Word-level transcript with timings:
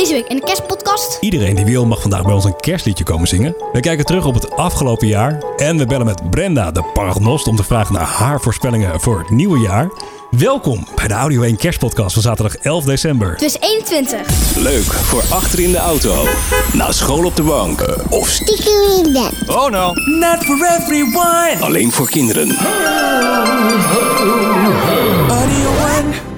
Deze 0.00 0.12
week 0.12 0.26
in 0.26 0.36
de 0.36 0.42
kerstpodcast. 0.42 1.16
Iedereen 1.20 1.54
die 1.54 1.64
wil 1.64 1.86
mag 1.86 2.00
vandaag 2.00 2.22
bij 2.22 2.32
ons 2.32 2.44
een 2.44 2.56
kerstliedje 2.56 3.04
komen 3.04 3.28
zingen. 3.28 3.56
We 3.72 3.80
kijken 3.80 4.04
terug 4.04 4.24
op 4.24 4.34
het 4.34 4.50
afgelopen 4.56 5.06
jaar 5.06 5.42
en 5.56 5.78
we 5.78 5.86
bellen 5.86 6.06
met 6.06 6.30
Brenda, 6.30 6.70
de 6.70 6.82
paragnost, 6.94 7.46
om 7.46 7.56
te 7.56 7.62
vragen 7.64 7.94
naar 7.94 8.06
haar 8.06 8.40
voorspellingen 8.40 9.00
voor 9.00 9.18
het 9.18 9.30
nieuwe 9.30 9.58
jaar. 9.58 9.90
Welkom 10.30 10.86
bij 10.94 11.08
de 11.08 11.14
Audio 11.14 11.42
1 11.42 11.56
Kerstpodcast 11.56 12.12
van 12.12 12.22
zaterdag 12.22 12.56
11 12.56 12.84
december. 12.84 13.38
Dus 13.38 13.56
21. 13.60 14.56
Leuk 14.56 14.82
voor 14.92 15.22
achter 15.30 15.60
in 15.60 15.70
de 15.72 15.78
auto, 15.78 16.26
na 16.72 16.92
school 16.92 17.24
op 17.24 17.36
de 17.36 17.42
bank 17.42 17.84
of 18.08 18.28
Stiekem 18.28 19.04
in 19.04 19.12
bed. 19.12 19.48
oh 19.56 19.70
no, 19.70 19.92
Not 20.18 20.44
for 20.44 20.76
everyone. 20.78 21.56
alleen 21.60 21.92
voor 21.92 22.10
kinderen. 22.10 22.48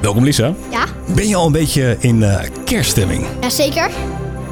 Welkom 0.02 0.24
Lisa. 0.24 0.54
Ja? 0.70 0.84
Ben 1.14 1.28
je 1.28 1.36
al 1.36 1.46
een 1.46 1.52
beetje 1.52 1.96
in 2.00 2.22
eh, 2.22 2.48
kerststemming? 2.64 3.24
Jazeker. 3.40 3.90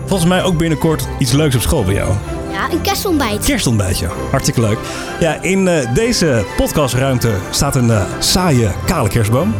Volgens 0.06 0.28
mij 0.28 0.42
ook 0.42 0.56
binnenkort 0.58 1.08
iets 1.18 1.32
leuks 1.32 1.54
op 1.54 1.60
school 1.60 1.84
bij 1.84 1.94
jou. 1.94 2.12
Ja, 2.52 2.70
een 2.72 2.80
kerstontbijt. 2.80 3.44
Kerstontbijtje. 3.44 4.06
Hartstikke 4.30 4.60
leuk. 4.60 4.78
Ja, 5.20 5.42
in 5.42 5.68
eh, 5.68 5.94
deze 5.94 6.44
podcastruimte 6.56 7.30
staat 7.50 7.76
een 7.76 7.90
eh, 7.90 8.02
saaie, 8.18 8.70
kale 8.86 9.08
kerstboom. 9.08 9.54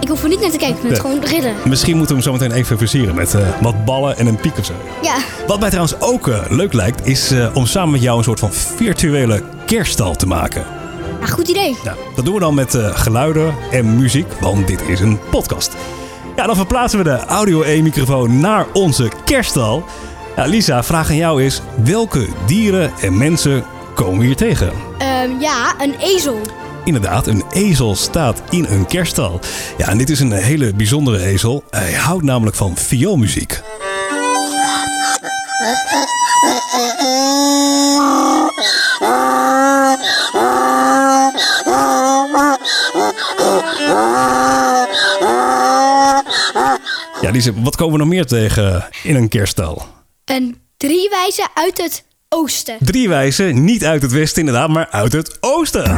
Ik 0.00 0.08
hoef 0.08 0.22
er 0.22 0.28
niet 0.28 0.40
naar 0.40 0.50
te 0.50 0.58
kijken, 0.58 0.84
ik 0.84 0.94
Ja. 0.94 1.00
gewoon 1.00 1.24
ridden. 1.24 1.54
Misschien 1.64 1.96
moeten 1.96 2.16
we 2.16 2.22
hem 2.22 2.32
zo 2.32 2.38
meteen 2.44 2.56
even 2.58 2.78
versieren 2.78 3.14
met 3.14 3.34
wat 3.60 3.84
ballen 3.84 4.16
en 4.18 4.26
een 4.26 4.36
piek 4.40 4.58
of 4.58 4.64
zo. 4.64 4.72
Ja. 5.02 5.16
Wat 5.46 5.60
mij 5.60 5.68
trouwens 5.70 6.00
ook 6.00 6.30
leuk 6.48 6.72
lijkt, 6.72 7.06
is 7.06 7.32
om 7.54 7.66
samen 7.66 7.90
met 7.90 8.02
jou 8.02 8.18
een 8.18 8.24
soort 8.24 8.38
van 8.38 8.52
virtuele 8.52 9.42
kerststal 9.66 10.14
te 10.16 10.26
maken. 10.26 10.64
Ja, 11.20 11.26
goed 11.26 11.48
idee. 11.48 11.76
Nou, 11.84 11.96
dat 12.14 12.24
doen 12.24 12.34
we 12.34 12.40
dan 12.40 12.54
met 12.54 12.74
eh, 12.74 12.96
geluiden 12.98 13.54
en 13.70 13.96
muziek, 13.96 14.32
want 14.40 14.66
dit 14.66 14.82
is 14.88 15.00
een 15.00 15.18
podcast. 15.30 15.76
Ja, 16.36 16.46
dan 16.46 16.56
verplaatsen 16.56 16.98
we 16.98 17.04
de 17.04 17.24
Audio 17.24 17.64
1-microfoon 17.64 18.40
naar 18.40 18.66
onze 18.72 19.10
kerststal. 19.24 19.84
Ja, 20.36 20.44
Lisa, 20.44 20.82
vraag 20.84 21.08
aan 21.08 21.16
jou 21.16 21.44
is, 21.44 21.62
welke 21.84 22.26
dieren 22.46 22.92
en 23.00 23.18
mensen 23.18 23.64
komen 23.94 24.18
we 24.18 24.24
hier 24.24 24.36
tegen? 24.36 24.72
Ehm, 24.98 25.40
ja, 25.40 25.74
een 25.80 25.94
ezel. 26.00 26.40
Inderdaad, 26.84 27.26
een 27.26 27.44
ezel 27.50 27.94
staat 27.96 28.42
in 28.50 28.64
een 28.64 28.86
kerststal. 28.86 29.40
Ja, 29.78 29.88
en 29.88 29.98
dit 29.98 30.10
is 30.10 30.20
een 30.20 30.32
hele 30.32 30.74
bijzondere 30.74 31.24
ezel. 31.24 31.64
Hij 31.70 31.92
houdt 31.92 32.24
namelijk 32.24 32.56
van 32.56 32.76
vioolmuziek. 32.76 33.60
Ja, 47.20 47.30
Lisa, 47.30 47.52
wat 47.54 47.76
komen 47.76 47.92
we 47.92 47.98
nog 47.98 48.08
meer 48.08 48.26
tegen 48.26 48.88
in 49.02 49.16
een 49.16 49.28
kerststal? 49.28 49.86
Een 50.24 50.56
driewijze 50.76 51.46
uit 51.54 51.82
het 51.82 52.04
oosten. 52.28 52.76
Drie 52.80 53.08
wijzen, 53.08 53.64
niet 53.64 53.84
uit 53.84 54.02
het 54.02 54.12
westen 54.12 54.46
inderdaad, 54.46 54.68
maar 54.68 54.88
uit 54.90 55.12
het 55.12 55.36
oosten. 55.40 55.96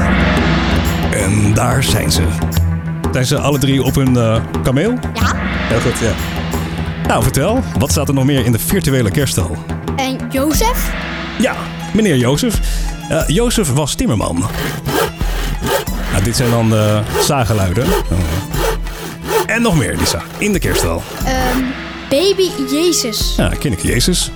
En 1.13 1.55
daar 1.55 1.83
zijn 1.83 2.13
ze. 2.13 2.23
Zijn 3.13 3.27
ze 3.27 3.39
alle 3.39 3.59
drie 3.59 3.83
op 3.83 3.95
hun 3.95 4.17
eh, 4.17 4.43
kameel? 4.63 4.91
Ja. 5.15 5.33
Heel 5.35 5.81
goed, 5.81 5.99
ja. 5.99 6.13
Nou, 7.07 7.23
vertel, 7.23 7.63
wat 7.79 7.91
staat 7.91 8.09
er 8.09 8.15
nog 8.15 8.25
meer 8.25 8.45
in 8.45 8.53
de 8.53 8.59
virtuele 8.59 9.11
kerststal? 9.11 9.57
En 9.97 10.19
Jozef. 10.31 10.93
Ja, 11.39 11.57
meneer 11.95 12.17
Jozef. 12.17 12.61
Eh, 13.09 13.29
Jozef 13.29 13.73
was 13.73 13.95
timmerman. 13.95 14.45
Nou, 16.31 16.43
dit 16.43 16.49
zijn 16.49 16.51
dan 16.51 16.71
de 16.71 17.03
zaaggeluiden. 17.23 17.87
Oh. 17.87 18.19
En 19.47 19.63
nog 19.63 19.77
meer, 19.77 19.97
Lisa, 19.97 20.23
in 20.39 20.53
de 20.53 20.59
kerststal. 20.59 21.03
Ehm, 21.25 21.59
baby 22.09 22.51
Jezus. 22.71 23.35
Ja, 23.37 23.49
ken 23.49 23.73
ik 23.73 23.81
Jezus. 23.81 24.31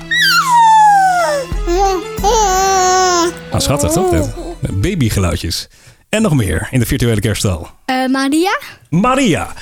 Ah, 3.50 3.60
schattig, 3.60 3.92
toch? 3.92 4.10
dit? 4.10 4.80
Babygeluidjes. 4.80 5.68
En 6.08 6.22
nog 6.22 6.34
meer 6.34 6.68
in 6.70 6.78
de 6.78 6.86
virtuele 6.86 7.20
kerststal. 7.20 7.70
Eh, 7.84 8.06
Maria. 8.06 8.58
Maria. 8.88 9.52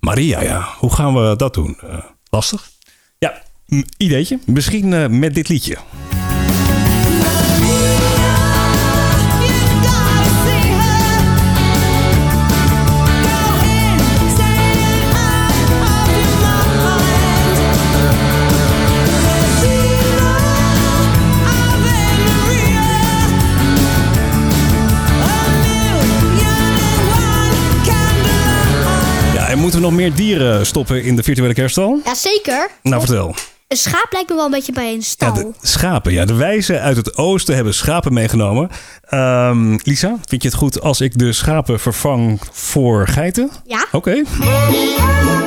Maria, 0.00 0.42
ja. 0.42 0.68
Hoe 0.78 0.92
gaan 0.92 1.14
we 1.14 1.36
dat 1.36 1.54
doen? 1.54 1.78
Eh, 1.82 1.98
lastig? 2.30 2.70
Ja, 3.18 3.42
ideetje. 3.96 4.38
Misschien 4.46 4.92
eh, 4.92 5.06
met 5.06 5.34
dit 5.34 5.48
liedje. 5.48 5.76
Nog 29.82 29.92
meer 29.92 30.14
dieren 30.14 30.66
stoppen 30.66 31.02
in 31.04 31.16
de 31.16 31.22
virtuele 31.22 31.54
kerststal? 31.54 32.00
Jazeker. 32.04 32.68
Nou, 32.82 33.00
vertel. 33.06 33.34
Een 33.68 33.76
schaap 33.76 34.06
lijkt 34.10 34.28
me 34.28 34.34
wel 34.34 34.44
een 34.44 34.50
beetje 34.50 34.72
bij 34.72 34.88
een 34.88 34.94
Ja, 34.96 35.00
stal. 35.02 35.34
de 35.34 35.50
schapen. 35.60 36.12
Ja, 36.12 36.24
de 36.24 36.34
wijzen 36.34 36.80
uit 36.80 36.96
het 36.96 37.16
oosten 37.16 37.54
hebben 37.54 37.74
schapen 37.74 38.12
meegenomen. 38.12 38.68
Ehm, 39.08 39.78
Lisa, 39.82 40.16
vind 40.24 40.42
je 40.42 40.48
het 40.48 40.56
goed 40.56 40.80
als 40.80 41.00
ik 41.00 41.18
de 41.18 41.32
schapen 41.32 41.80
vervang 41.80 42.40
voor 42.52 43.08
geiten? 43.08 43.50
Ja. 43.66 43.86
Oké. 43.92 44.10
Ja, 44.40 45.41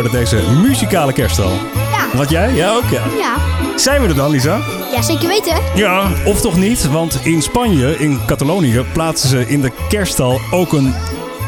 geworden, 0.00 0.40
deze 0.40 0.60
muzikale 0.68 1.12
kerststal. 1.12 1.50
Ja. 1.74 2.16
Wat 2.16 2.30
jij? 2.30 2.54
Ja, 2.54 2.74
ook 2.74 2.90
ja. 2.90 3.04
Ja. 3.18 3.36
Zijn 3.78 4.02
we 4.02 4.08
er 4.08 4.14
dan, 4.14 4.30
Lisa? 4.30 4.60
Ja, 4.92 5.02
zeker 5.02 5.28
weten. 5.28 5.54
Ja, 5.74 6.12
of 6.24 6.40
toch 6.40 6.56
niet? 6.56 6.90
Want 6.90 7.18
in 7.22 7.42
Spanje, 7.42 7.98
in 7.98 8.20
Catalonië, 8.26 8.84
plaatsen 8.92 9.28
ze 9.28 9.48
in 9.48 9.60
de 9.60 9.72
kerststal 9.88 10.40
ook 10.50 10.72
een 10.72 10.94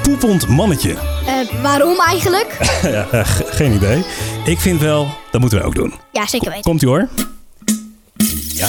poepend 0.02 0.48
mannetje. 0.48 0.90
Eh, 1.26 1.62
waarom 1.62 2.00
eigenlijk? 2.00 2.56
ja, 2.82 3.06
eh, 3.10 3.20
geen 3.26 3.72
idee. 3.72 4.04
Ik 4.44 4.58
vind 4.58 4.80
wel, 4.80 5.08
dat 5.30 5.40
moeten 5.40 5.58
we 5.58 5.64
ook 5.64 5.74
doen. 5.74 5.94
Ja, 6.12 6.26
zeker 6.26 6.48
weten. 6.48 6.62
Komt 6.64 6.82
ie 6.82 6.88
hoor. 6.88 7.08
Ja. 8.54 8.69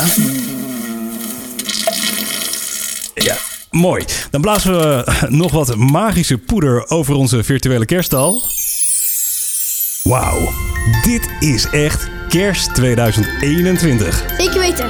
Ja, 3.13 3.35
mooi. 3.71 4.05
Dan 4.31 4.41
blazen 4.41 4.79
we 4.79 5.11
nog 5.29 5.51
wat 5.51 5.75
magische 5.75 6.37
poeder 6.37 6.89
over 6.89 7.15
onze 7.15 7.43
virtuele 7.43 7.85
kerststal. 7.85 8.41
Wauw, 10.03 10.49
dit 11.01 11.29
is 11.39 11.69
echt 11.69 12.09
kerst 12.29 12.75
2021. 12.75 14.23
Zeker 14.37 14.59
weten. 14.59 14.89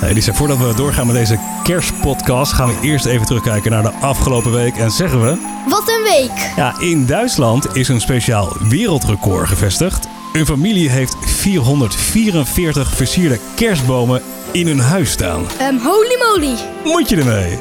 Hey 0.00 0.12
Lisa, 0.12 0.32
voordat 0.34 0.58
we 0.58 0.72
doorgaan 0.76 1.06
met 1.06 1.16
deze 1.16 1.38
kerstpodcast, 1.62 2.52
gaan 2.52 2.68
we 2.68 2.78
eerst 2.82 3.04
even 3.04 3.26
terugkijken 3.26 3.70
naar 3.70 3.82
de 3.82 3.92
afgelopen 3.92 4.52
week. 4.52 4.76
En 4.76 4.90
zeggen 4.90 5.22
we, 5.22 5.36
Wat 5.68 5.88
een 5.88 6.02
week. 6.02 6.52
ja, 6.56 6.74
in 6.80 7.06
Duitsland 7.06 7.76
is 7.76 7.88
een 7.88 8.00
speciaal 8.00 8.56
wereldrecord 8.68 9.48
gevestigd. 9.48 10.08
Een 10.32 10.46
familie 10.46 10.88
heeft 10.90 11.16
444 11.20 12.94
versierde 12.94 13.38
kerstbomen 13.56 14.22
in 14.52 14.66
hun 14.66 14.80
huis 14.80 15.10
staan. 15.10 15.44
Ehm, 15.58 15.76
holy 15.78 16.18
moly. 16.18 16.54
Moet 16.84 17.08
je 17.08 17.16
ermee? 17.16 17.58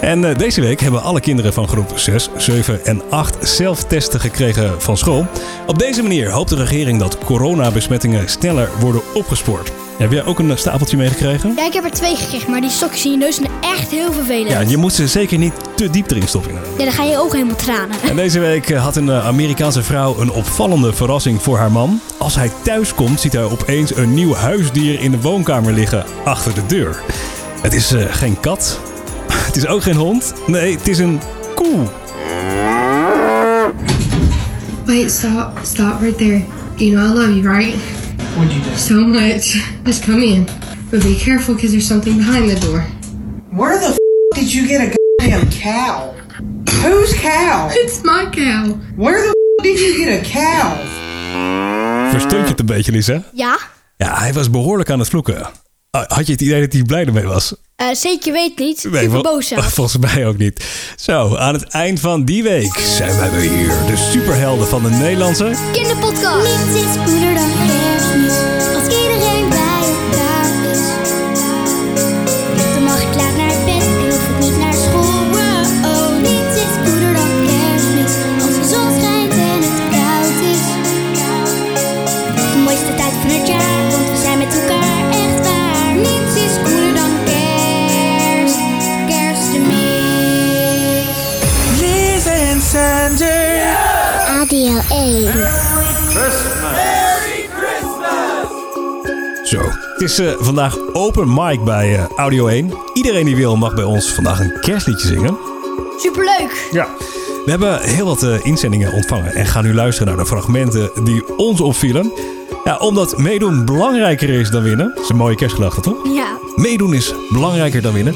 En 0.00 0.24
eh, 0.24 0.36
deze 0.36 0.60
week 0.60 0.80
hebben 0.80 1.02
alle 1.02 1.20
kinderen 1.20 1.52
van 1.52 1.68
groep 1.68 1.92
6, 1.98 2.28
7 2.36 2.84
en 2.84 3.02
8 3.10 3.48
zelf 3.48 3.84
testen 3.84 4.20
gekregen 4.20 4.82
van 4.82 4.96
school. 4.96 5.26
Op 5.66 5.78
deze 5.78 6.02
manier 6.02 6.30
hoopt 6.30 6.48
de 6.48 6.56
regering 6.56 6.98
dat 6.98 7.18
coronabesmettingen 7.18 8.28
sneller 8.28 8.70
worden 8.80 9.02
opgespoord. 9.14 9.72
Heb 9.98 10.12
jij 10.12 10.24
ook 10.24 10.38
een 10.38 10.50
eh, 10.50 10.56
stapeltje 10.56 10.96
meegekregen? 10.96 11.52
Ja, 11.56 11.66
ik 11.66 11.72
heb 11.72 11.84
er 11.84 11.90
twee 11.90 12.16
gekregen, 12.16 12.50
maar 12.50 12.60
die 12.60 12.70
stokjes 12.70 13.04
in 13.04 13.10
je 13.10 13.16
neus 13.16 13.34
zijn 13.34 13.50
echt 13.60 13.90
heel 13.90 14.12
vervelend. 14.12 14.48
Ja, 14.48 14.60
je 14.60 14.76
moet 14.76 14.92
ze 14.92 15.06
zeker 15.06 15.38
niet 15.38 15.52
te 15.74 15.90
diep 15.90 16.10
erin 16.10 16.28
stoppen. 16.28 16.52
Ja, 16.78 16.84
dan 16.84 16.92
ga 16.92 17.02
je 17.04 17.18
ook 17.18 17.32
helemaal 17.32 17.56
tranen. 17.56 17.96
En 18.08 18.16
deze 18.16 18.40
week 18.40 18.70
eh, 18.70 18.82
had 18.82 18.96
een 18.96 19.12
Amerikaanse 19.12 19.82
vrouw 19.82 20.20
een 20.20 20.30
opvallende 20.30 20.92
verrassing 20.92 21.42
voor 21.42 21.58
haar 21.58 21.72
man. 21.72 22.00
Als 22.18 22.34
hij 22.34 22.50
thuis 22.62 22.94
komt, 22.94 23.20
ziet 23.20 23.32
hij 23.32 23.44
opeens 23.44 23.96
een 23.96 24.14
nieuw 24.14 24.34
huisdier 24.34 25.00
in 25.00 25.10
de 25.10 25.20
woonkamer 25.20 25.72
liggen 25.72 26.04
achter 26.24 26.54
de 26.54 26.66
deur. 26.66 27.02
Het 27.62 27.74
is 27.74 27.94
geen 28.10 28.40
kat, 28.40 28.80
het 29.48 29.56
is 29.56 29.66
ook 29.66 29.82
geen 29.82 29.96
hond. 29.96 30.34
Nee, 30.46 30.76
het 30.76 30.88
is 30.88 30.98
een 30.98 31.20
koe. 31.54 31.86
Wait, 34.86 35.10
stop, 35.10 35.58
stop 35.62 36.00
right 36.00 36.18
there. 36.18 36.42
You 36.76 36.90
know 36.92 37.04
I 37.04 37.12
love 37.18 37.32
you, 37.34 37.48
right? 37.56 37.76
What'd 38.36 38.52
you 38.52 38.62
do? 38.64 38.76
So 38.76 38.94
much. 38.94 39.56
Just 39.84 40.04
come 40.04 40.22
in. 40.24 40.48
But 40.90 41.02
be 41.02 41.14
careful 41.24 41.54
because 41.54 41.70
there's 41.72 41.86
something 41.86 42.16
behind 42.16 42.50
the 42.50 42.66
door. 42.66 42.84
Where 43.50 43.78
the 43.78 43.86
f- 43.86 43.96
did 44.34 44.52
you 44.52 44.66
get 44.66 44.80
a 44.80 44.96
goddamn 45.18 45.48
cow? 45.50 46.14
Whose 46.82 47.14
cow? 47.20 47.68
It's 47.82 48.02
my 48.02 48.26
cow. 48.30 48.76
Where 48.96 49.20
the 49.22 49.28
f- 49.28 49.62
did 49.64 49.78
you 49.80 50.04
get 50.04 50.08
a 50.08 50.30
cow? 50.30 50.76
Versteunt 52.10 52.44
je 52.44 52.50
het 52.50 52.60
een 52.60 52.66
beetje, 52.66 52.92
Lisa? 52.92 53.22
Ja? 53.32 53.58
Ja, 53.96 54.18
hij 54.18 54.32
was 54.32 54.50
behoorlijk 54.50 54.90
aan 54.90 54.98
het 54.98 55.08
vloeken. 55.08 55.46
Ah, 55.90 56.04
Had 56.06 56.26
je 56.26 56.32
het 56.32 56.40
idee 56.40 56.60
dat 56.60 56.72
hij 56.72 56.82
blij 56.82 57.04
ermee 57.06 57.24
was? 57.26 57.54
Eh, 57.78 57.86
zeker 57.92 58.32
weet 58.32 58.58
niet. 58.58 58.86
Nee, 58.90 59.02
Super 59.02 59.20
boos. 59.20 59.52
Volgens 59.74 59.96
mij 59.96 60.26
ook 60.26 60.36
niet. 60.36 60.64
Zo, 60.96 61.36
aan 61.36 61.54
het 61.54 61.64
eind 61.64 62.00
van 62.00 62.24
die 62.24 62.42
week 62.42 62.78
zijn 62.78 63.18
wij 63.18 63.30
weer 63.30 63.50
hier. 63.50 63.68
De 63.68 63.96
superhelden 64.12 64.68
van 64.68 64.82
de 64.82 64.90
Nederlandse... 64.90 65.50
Kinderpodcast. 65.72 66.58
Niets 66.72 66.86
is 66.86 66.92
spoeder 66.92 67.34
dan 67.34 67.50
kerstmis, 67.66 68.57
is 100.08 100.18
eh, 100.18 100.32
vandaag 100.38 100.78
open 100.92 101.34
mic 101.34 101.64
bij 101.64 101.96
eh, 101.96 102.04
Audio 102.16 102.46
1. 102.46 102.72
Iedereen 102.94 103.24
die 103.24 103.36
wil 103.36 103.56
mag 103.56 103.74
bij 103.74 103.84
ons 103.84 104.12
vandaag 104.12 104.40
een 104.40 104.60
kerstliedje 104.60 105.08
zingen. 105.08 105.36
Superleuk. 105.98 106.68
Ja. 106.70 106.88
We 107.44 107.50
hebben 107.50 107.80
heel 107.80 108.06
wat 108.06 108.22
eh, 108.22 108.34
inzendingen 108.42 108.92
ontvangen 108.92 109.34
en 109.34 109.46
gaan 109.46 109.64
nu 109.64 109.74
luisteren 109.74 110.08
naar 110.08 110.24
de 110.24 110.30
fragmenten 110.30 110.90
die 111.04 111.36
ons 111.36 111.60
opvielen. 111.60 112.12
Ja, 112.64 112.76
omdat 112.76 113.18
meedoen 113.18 113.64
belangrijker 113.64 114.28
is 114.28 114.50
dan 114.50 114.62
winnen. 114.62 114.92
Dat 114.94 115.04
is 115.04 115.08
een 115.08 115.16
mooie 115.16 115.36
kerstgedachte, 115.36 115.80
toch? 115.80 116.14
Ja. 116.14 116.38
Meedoen 116.56 116.94
is 116.94 117.14
belangrijker 117.32 117.82
dan 117.82 117.92
winnen. 117.92 118.14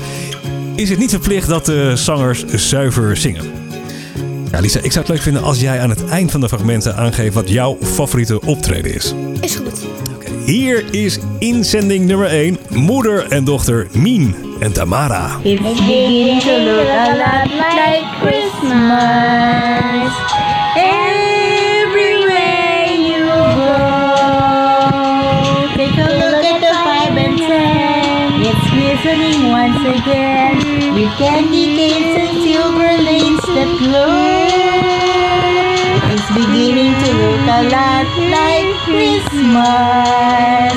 Is 0.75 0.89
het 0.89 0.99
niet 0.99 1.11
verplicht 1.11 1.49
dat 1.49 1.67
de 1.67 1.93
zangers 1.97 2.45
zuiver 2.47 3.17
zingen? 3.17 3.45
Ja, 4.51 4.61
Lisa, 4.61 4.81
ik 4.81 4.93
zou 4.93 5.05
het 5.05 5.15
leuk 5.15 5.23
vinden 5.23 5.43
als 5.43 5.61
jij 5.61 5.81
aan 5.81 5.91
het 5.91 6.05
eind 6.05 6.31
van 6.31 6.41
de 6.41 6.49
fragmenten 6.49 6.97
aangeeft 6.97 7.35
wat 7.35 7.49
jouw 7.49 7.79
favoriete 7.83 8.41
optreden 8.41 8.95
is. 8.95 9.15
Is 9.41 9.55
goed. 9.55 9.81
Hier 10.47 10.85
is 10.91 11.19
inzending 11.39 12.07
nummer 12.07 12.27
1. 12.27 12.59
Moeder 12.69 13.27
en 13.33 13.45
dochter 13.45 13.87
Mien 13.93 14.35
en 14.61 14.73
Tamara. 14.73 15.39
It's 15.43 15.63
beginning 15.63 16.41
to 16.41 16.59
look 16.59 16.89
a 16.89 17.17
lot 17.17 17.47
like 17.49 18.05
Christmas. 18.21 20.13
Everywhere 21.73 22.87
you 23.09 23.25
go, 23.55 23.77
take 25.77 25.97
a 25.99 26.11
look 26.21 26.45
at 26.45 26.59
the 26.61 26.75
five 26.85 27.17
and 27.17 27.39
ten. 27.39 28.43
It's 28.43 28.67
glistening 28.71 29.51
once 29.51 29.83
again 29.97 30.57
with 30.95 31.13
candy 31.19 31.67
canes 31.77 32.17
and 32.19 32.33
silver 32.43 32.93
lanes 33.03 33.43
that 33.55 33.71
glow. 33.79 34.42
Beginning 36.35 36.95
to 37.05 37.13
look 37.13 37.47
a 37.47 37.63
lot 37.69 38.07
like 38.33 38.69
Christmas. 38.87 40.75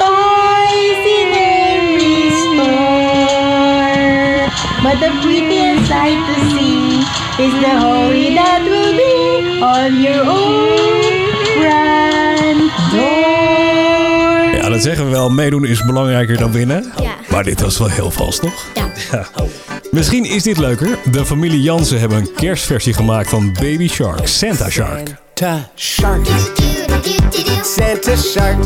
Toys 0.00 1.04
in 1.18 1.30
every 1.36 2.30
store. 2.40 2.88
But 4.82 4.96
the 5.04 5.10
prettiest 5.22 5.86
sight 5.86 6.20
to 6.28 6.34
see 6.50 7.04
is 7.44 7.52
the 7.60 7.74
holy 7.78 8.34
that 8.34 8.62
will 8.64 8.94
be 8.96 9.60
on 9.62 10.00
your 10.02 10.22
own 10.24 11.12
front 11.60 12.72
door. 12.92 14.62
Ja, 14.62 14.68
dat 14.68 14.82
zeggen 14.82 15.04
we 15.04 15.10
wel. 15.10 15.30
Meedoen 15.30 15.64
is 15.64 15.84
belangrijker 15.84 16.36
dan 16.38 16.52
winnen. 16.52 16.92
Ja. 17.00 17.14
Maar 17.30 17.44
dit 17.44 17.60
was 17.60 17.78
wel 17.78 17.88
heel 17.88 18.10
vals, 18.10 18.38
toch? 18.38 18.64
Ja. 18.74 18.90
Misschien 19.90 20.24
is 20.24 20.42
dit 20.42 20.58
leuker. 20.58 20.98
De 21.10 21.26
familie 21.26 21.62
Jansen 21.62 22.00
hebben 22.00 22.18
een 22.18 22.32
kerstversie 22.34 22.92
gemaakt 22.92 23.28
van 23.28 23.52
Baby 23.52 23.88
Shark, 23.88 24.26
Santa 24.26 24.70
Shark. 24.70 25.14
Santa 25.34 25.70
Shark. 25.74 26.26
Santa 27.62 28.16
Shark. 28.16 28.64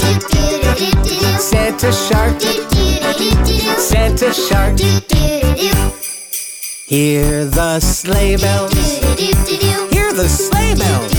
Santa 1.38 1.92
Shark. 1.92 2.40
Santa 3.78 4.32
Shark. 4.32 4.78
Hear 6.86 7.50
the 7.50 7.80
sleigh 7.80 8.36
bells. 8.36 8.72
Hear 9.90 10.12
the 10.14 10.28
sleigh 10.28 10.74
bells. 10.74 11.12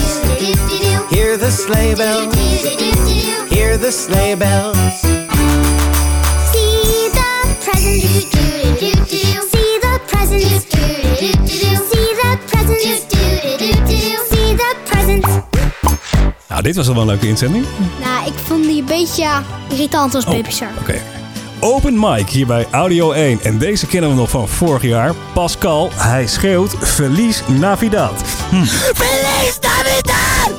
Hear 1.10 1.38
the 1.38 1.52
sleigh 1.52 1.96
bells. 1.96 2.36
Hear 3.50 3.78
the 3.78 3.92
sleigh 3.92 4.36
bells. 4.36 5.02
See 6.52 7.10
the 7.10 7.26
presents. 7.64 9.55
Nou, 16.56 16.68
dit 16.68 16.76
was 16.76 16.88
al 16.88 16.94
wel 16.94 17.02
een 17.02 17.10
leuke 17.10 17.28
inzending. 17.28 17.66
Nou, 18.02 18.28
ik 18.28 18.34
vond 18.48 18.64
die 18.64 18.80
een 18.80 18.86
beetje 18.86 19.28
irritant 19.70 20.16
als 20.16 20.26
Baby 20.26 20.52
Shark. 20.52 20.80
Oké. 20.80 21.02
Open 21.60 22.00
mic 22.00 22.30
hier 22.30 22.46
bij 22.46 22.68
Audio 22.72 23.12
1. 23.12 23.40
En 23.44 23.58
deze 23.58 23.86
kennen 23.88 24.10
we 24.10 24.16
nog 24.16 24.30
van 24.30 24.48
vorig 24.48 24.82
jaar. 24.82 25.14
Pascal, 25.34 25.90
hij 25.94 26.28
schreeuwt 26.28 26.76
Feliz 26.82 27.42
Navidad. 27.60 28.14
Feliz 28.94 29.58
Navidad! 29.62 30.52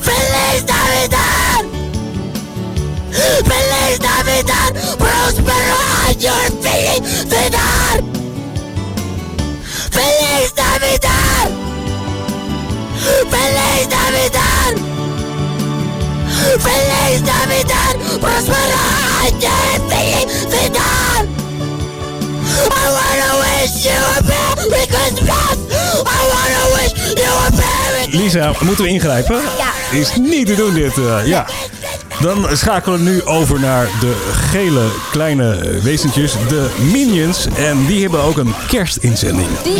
Feliz 0.00 0.62
Navidad! 0.66 1.64
Feliz 3.44 3.98
Navidad! 3.98 4.96
Prospero 4.96 5.76
año! 6.08 6.32
Feliz 6.60 7.24
Navidad! 7.28 7.99
Feliz 13.30 13.86
Navidad! 13.88 14.74
Feliz 16.58 17.20
Navidad! 17.22 17.94
Prospero 18.20 18.80
año 19.20 19.56
felicidad! 19.88 21.26
I 22.70 22.86
wanna 22.96 23.30
wish 23.42 23.84
you 23.84 23.92
a 23.92 24.22
Merry 24.24 24.86
Christmas! 24.86 25.56
I 26.06 26.20
wanna 26.32 26.64
wish 26.74 26.94
you 27.16 27.30
a 27.30 27.50
Merry 27.56 28.16
Lisa, 28.16 28.52
moeten 28.60 28.84
we 28.84 28.90
ingrijpen? 28.90 29.40
Ja. 29.58 29.98
Is 29.98 30.16
niet 30.16 30.46
te 30.46 30.54
doen 30.54 30.74
dit. 30.74 30.98
eh, 30.98 31.26
ja. 31.26 31.46
Dan 32.20 32.56
schakelen 32.56 33.04
we 33.04 33.10
nu 33.10 33.24
over 33.24 33.60
naar 33.60 33.88
de 34.00 34.30
gele 34.32 34.86
kleine 35.10 35.80
wezentjes, 35.82 36.32
de 36.48 36.70
Minions. 36.92 37.46
En 37.56 37.86
die 37.86 38.00
hebben 38.00 38.22
ook 38.22 38.36
een 38.36 38.54
kerstinzending. 38.68 39.48
Ah, 39.48 39.70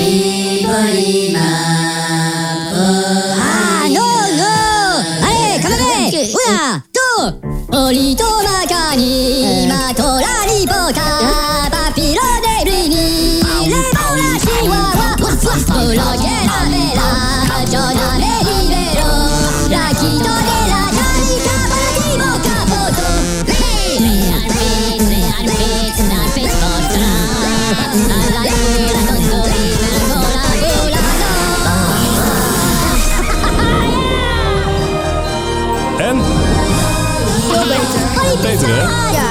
Beter 38.42 38.68
hè? 38.68 38.82
Ja. 39.12 39.30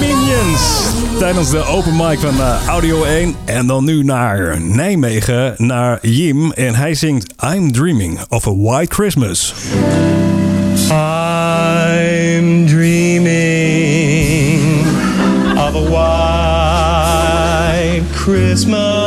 Minions! 0.00 0.86
Tijdens 1.18 1.50
de 1.50 1.64
open 1.64 1.96
mic 1.96 2.18
van 2.18 2.40
eh, 2.40 2.66
Audio 2.66 3.04
1. 3.04 3.34
En 3.44 3.66
dan 3.66 3.84
nu 3.84 4.04
naar 4.04 4.60
Nijmegen, 4.60 5.54
naar 5.56 5.98
Jim. 6.02 6.52
En 6.52 6.74
hij 6.74 6.94
zingt 6.94 7.34
I'm 7.54 7.72
Dreaming 7.72 8.20
of 8.28 8.46
a 8.46 8.54
White 8.56 8.94
Christmas. 8.94 9.54
I'm 10.90 12.66
dreaming 12.66 14.06
of 15.56 15.74
a 15.74 15.82
white 15.90 16.98
Christmas. 18.12 18.97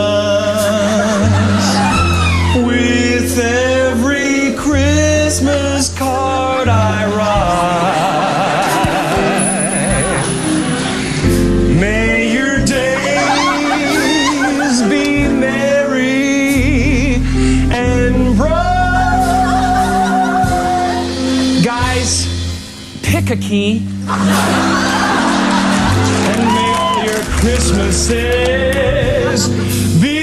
Key. 23.51 23.83
And 26.31 26.43
may 26.55 26.71
all 26.79 27.03
your 27.03 27.19
Christmases 27.41 29.41
be. 30.01 30.19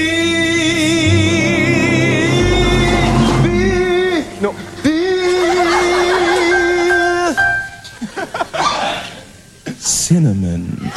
be 3.43 3.59
no, 4.41 4.49
be. 4.81 4.95
Cinnamon. 9.79 10.91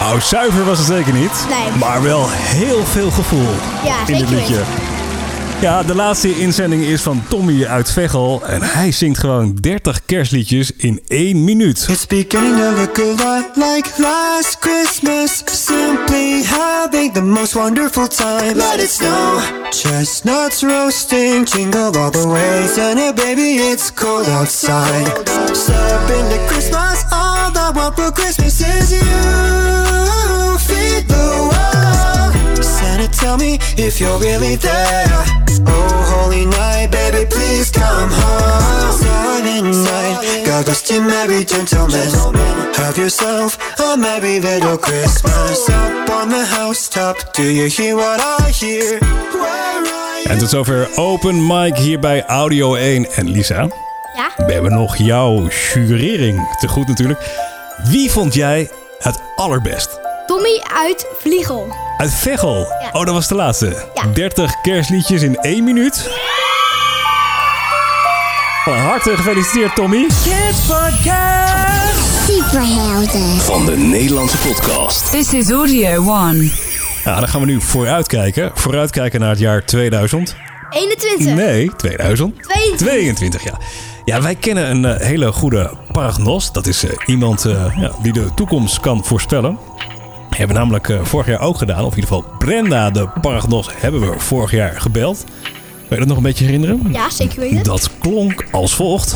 Nou, 0.00 0.20
zuiver 0.20 0.64
was 0.64 0.78
het 0.78 0.86
zeker 0.86 1.12
niet. 1.12 1.32
Nee. 1.48 1.70
Maar 1.78 2.02
wel 2.02 2.26
heel 2.30 2.84
veel 2.84 3.10
gevoel 3.10 3.48
Ja, 3.84 3.94
in 4.06 4.18
dit 4.18 4.28
liedje. 4.28 4.56
weten. 4.56 4.66
Ja, 5.62 5.82
de 5.82 5.94
laatste 5.94 6.38
inzending 6.38 6.84
is 6.84 7.02
van 7.02 7.22
Tommy 7.28 7.66
uit 7.66 7.90
Veghel. 7.90 8.42
En 8.46 8.62
hij 8.62 8.92
zingt 8.92 9.18
gewoon 9.18 9.54
30 9.60 10.04
kerstliedjes 10.06 10.72
in 10.76 11.02
één 11.06 11.44
minuut. 11.44 11.86
It's 11.88 12.06
beginning 12.06 12.56
to 12.56 12.70
look 12.70 12.98
a 12.98 13.04
lot 13.04 13.56
like 13.56 13.88
last 13.96 14.56
Christmas. 14.60 15.42
Simply 15.44 16.44
having 16.44 17.12
the 17.12 17.22
most 17.22 17.52
wonderful 17.52 18.06
time. 18.06 18.54
Let 18.54 18.80
it 18.80 18.90
snow. 18.90 19.40
Chestnuts 19.70 20.62
roasting, 20.62 21.48
jingle 21.48 21.98
all 21.98 22.10
the 22.10 22.26
way. 22.26 22.66
Santa 22.66 23.12
baby, 23.14 23.70
it's 23.70 23.94
cold 23.94 24.28
outside. 24.28 25.06
Step 25.52 26.10
into 26.10 26.38
Christmas, 26.46 27.04
all 27.12 27.52
I 27.56 27.72
want 27.74 27.94
for 27.94 28.12
Christmas 28.12 28.60
is 28.60 28.90
you. 28.90 28.98
Feed 30.58 31.08
the 31.08 31.48
world. 31.50 31.61
Santa, 32.62 33.08
tell 33.08 33.36
me 33.36 33.58
if 33.76 33.98
you're 34.00 34.18
really 34.18 34.56
there. 34.56 35.24
Oh, 35.66 36.24
holy 36.24 36.44
night, 36.46 36.90
baby, 36.90 37.26
please 37.26 37.70
come 37.70 38.10
home. 38.10 38.92
Silent 38.92 39.74
night, 39.84 40.44
God 40.46 40.66
rest 40.66 40.88
you 40.90 41.02
merry 41.02 41.44
gentlemen. 41.44 42.10
Have 42.74 42.96
yourself 42.96 43.58
a 43.80 43.96
merry 43.96 44.40
little 44.40 44.78
Christmas. 44.78 45.68
Up 45.68 46.10
on 46.10 46.28
the 46.28 46.44
housetop, 46.46 47.32
do 47.34 47.42
you 47.42 47.68
hear 47.68 47.96
what 47.96 48.20
I 48.20 48.50
hear? 48.50 48.98
En 50.24 50.38
tot 50.38 50.50
zover 50.50 50.88
Open 50.96 51.46
Mic 51.46 51.76
hier 51.76 51.98
bij 51.98 52.24
Audio 52.24 52.74
1. 52.74 53.06
En 53.12 53.30
Lisa, 53.30 53.68
Ja? 54.16 54.44
we 54.46 54.52
hebben 54.52 54.72
nog 54.72 54.96
jouw 54.96 55.48
jurering 55.74 56.56
te 56.60 56.68
goed 56.68 56.88
natuurlijk. 56.88 57.20
Wie 57.84 58.10
vond 58.10 58.34
jij 58.34 58.70
het 58.98 59.20
allerbest? 59.36 60.00
Tommy 60.32 60.62
uit 60.74 61.06
Vliegel. 61.18 61.76
Uit 61.96 62.14
Veghel. 62.14 62.66
Ja. 62.80 62.88
Oh, 62.92 63.04
dat 63.04 63.14
was 63.14 63.28
de 63.28 63.34
laatste. 63.34 63.86
Ja. 63.94 64.06
30 64.14 64.60
kerstliedjes 64.60 65.22
in 65.22 65.36
één 65.36 65.64
minuut. 65.64 66.10
Van 68.64 68.76
harte 68.76 69.16
gefeliciteerd, 69.16 69.74
Tommy. 69.74 70.06
Superhelden. 72.26 73.36
Van 73.40 73.66
de 73.66 73.76
Nederlandse 73.76 74.36
podcast. 74.36 75.10
This 75.10 75.32
is 75.32 75.50
Audio 75.50 75.96
One. 75.96 76.50
Nou, 77.04 77.20
dan 77.20 77.28
gaan 77.28 77.40
we 77.40 77.46
nu 77.46 77.60
vooruitkijken. 77.60 78.50
Vooruitkijken 78.54 79.20
naar 79.20 79.30
het 79.30 79.38
jaar 79.38 79.64
2000. 79.64 80.36
21. 80.70 81.34
Nee, 81.34 81.76
2000. 81.76 82.42
22. 82.42 82.86
22, 82.86 83.44
ja. 83.44 83.58
Ja, 84.04 84.22
wij 84.22 84.34
kennen 84.34 84.70
een 84.70 84.84
eh, 84.84 85.06
hele 85.06 85.32
goede 85.32 85.70
paragnost. 85.92 86.54
Dat 86.54 86.66
is 86.66 86.84
eh, 86.84 86.90
iemand 87.06 87.44
eh, 87.44 87.76
ja, 87.76 87.90
die 88.02 88.12
de 88.12 88.28
toekomst 88.34 88.80
kan 88.80 89.04
voorspellen. 89.04 89.58
Hebben 90.36 90.56
we 90.56 90.62
namelijk 90.62 90.88
eh, 90.88 90.98
vorig 91.02 91.26
jaar 91.26 91.40
ook 91.40 91.58
gedaan. 91.58 91.84
Of 91.84 91.96
in 91.96 92.02
ieder 92.02 92.14
geval 92.14 92.24
Brenda, 92.38 92.90
de 92.90 93.08
paragnost, 93.20 93.70
hebben 93.76 94.00
we 94.00 94.12
vorig 94.18 94.50
jaar 94.50 94.80
gebeld. 94.80 95.24
Kan 95.88 96.00
je 96.00 96.06
dat 96.06 96.06
nog 96.06 96.16
een 96.16 96.22
beetje 96.22 96.44
herinneren? 96.44 96.88
Ja, 96.92 97.10
zeker 97.10 97.40
weten. 97.40 97.62
Dat 97.62 97.90
klonk 97.98 98.44
als 98.50 98.74
volgt. 98.74 99.14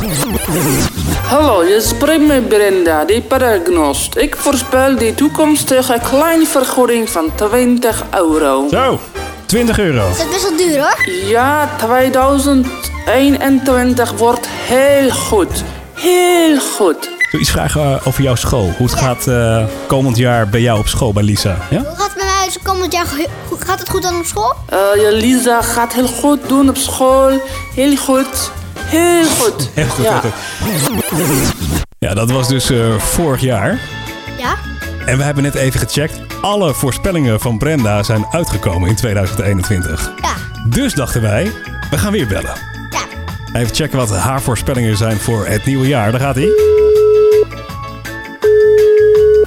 Hallo, 1.26 1.64
je 1.64 1.80
spreekt 1.80 2.26
met 2.26 2.48
Brenda, 2.48 3.04
de 3.04 3.22
paragnost. 3.28 4.16
Ik 4.16 4.36
voorspel 4.36 4.96
de 4.96 5.14
toekomstige 5.14 5.98
kleine 6.02 6.46
vergoeding 6.46 7.10
van 7.10 7.30
20 7.34 8.04
euro. 8.14 8.66
Zo, 8.70 9.00
20 9.46 9.78
euro. 9.78 10.08
Dat 10.08 10.16
is 10.16 10.28
best 10.28 10.48
wel 10.48 10.56
duur 10.56 10.78
hoor. 10.78 11.08
Ja, 11.28 11.70
2021 11.78 14.12
wordt 14.12 14.46
heel 14.50 15.10
goed. 15.10 15.62
Heel 15.94 16.58
goed. 16.60 17.15
Zullen 17.30 17.30
we 17.30 17.38
iets 17.38 17.50
vragen 17.50 17.80
eh, 18.00 18.06
over 18.06 18.22
jouw 18.22 18.34
school? 18.34 18.72
Hoe 18.76 18.86
het 18.86 18.98
gaat 18.98 19.26
eh, 19.26 19.64
komend 19.86 20.16
jaar 20.16 20.48
bij 20.48 20.60
jou 20.60 20.78
op 20.78 20.88
school, 20.88 21.12
bij 21.12 21.22
Lisa? 21.22 21.56
Ja? 21.70 21.78
Hoe 21.78 21.96
gaat 21.96 22.06
het 22.08 22.16
met 22.16 22.24
mij 22.24 22.34
uit 22.42 22.58
komend 22.62 22.92
jaar? 22.92 23.06
Gaat 23.58 23.78
het 23.78 23.88
goed 23.88 24.02
dan 24.02 24.16
op 24.16 24.24
school? 24.24 24.54
Eh, 24.68 24.76
je 25.02 25.10
Lisa 25.12 25.62
gaat 25.62 25.92
heel 25.94 26.06
goed 26.06 26.48
doen 26.48 26.68
op 26.68 26.76
school. 26.76 27.40
Heel 27.74 27.96
goed. 27.96 28.50
Heel 28.78 29.24
goed. 29.28 29.70
Heel 29.74 29.88
goed, 29.88 30.04
Ja. 30.04 30.20
heel 30.58 31.26
goed. 31.26 31.52
Ja, 31.98 32.14
dat 32.14 32.30
was 32.30 32.48
dus 32.48 32.70
eh, 32.70 32.98
vorig 32.98 33.40
jaar. 33.40 33.78
Ja? 34.38 34.54
En 35.06 35.16
we 35.18 35.22
hebben 35.24 35.42
net 35.42 35.54
even 35.54 35.80
gecheckt. 35.80 36.20
Alle 36.40 36.74
voorspellingen 36.74 37.40
van 37.40 37.58
Brenda 37.58 38.02
zijn 38.02 38.26
uitgekomen 38.30 38.88
in 38.88 38.96
2021. 38.96 40.10
Ja. 40.22 40.32
Dus 40.68 40.94
dachten 40.94 41.22
wij, 41.22 41.52
we 41.90 41.98
gaan 41.98 42.12
weer 42.12 42.26
bellen. 42.26 42.54
Ja. 42.90 43.60
Even 43.60 43.74
checken 43.74 43.98
wat 43.98 44.10
haar 44.10 44.40
voorspellingen 44.42 44.96
zijn 44.96 45.16
voor 45.20 45.46
het 45.46 45.64
nieuwe 45.64 45.86
jaar. 45.86 46.10
Daar 46.10 46.20
gaat 46.20 46.34
hij. 46.34 46.48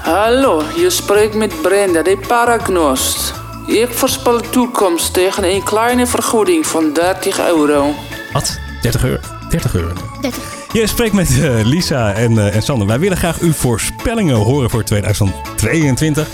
Hallo, 0.09 0.63
je 0.75 0.89
spreekt 0.89 1.35
met 1.35 1.61
Brenda, 1.61 2.01
de 2.01 2.17
paragnost. 2.27 3.33
Ik 3.65 3.89
voorspel 3.89 4.37
de 4.37 4.49
toekomst 4.49 5.13
tegen 5.13 5.43
een 5.43 5.63
kleine 5.63 6.07
vergoeding 6.07 6.67
van 6.67 6.93
30 6.93 7.39
euro. 7.39 7.93
Wat? 8.33 8.59
30 8.81 9.03
euro? 9.03 9.19
30 9.49 9.75
euro. 9.75 9.93
30. 10.21 10.43
Je 10.73 10.87
spreekt 10.87 11.13
met 11.13 11.39
eh, 11.41 11.59
Lisa 11.63 12.13
en, 12.13 12.37
eh, 12.37 12.55
en 12.55 12.61
Sander. 12.61 12.87
Wij 12.87 12.99
willen 12.99 13.17
graag 13.17 13.39
uw 13.39 13.53
voorspellingen 13.53 14.35
horen 14.35 14.69
voor 14.69 14.83
2022. 14.83 16.27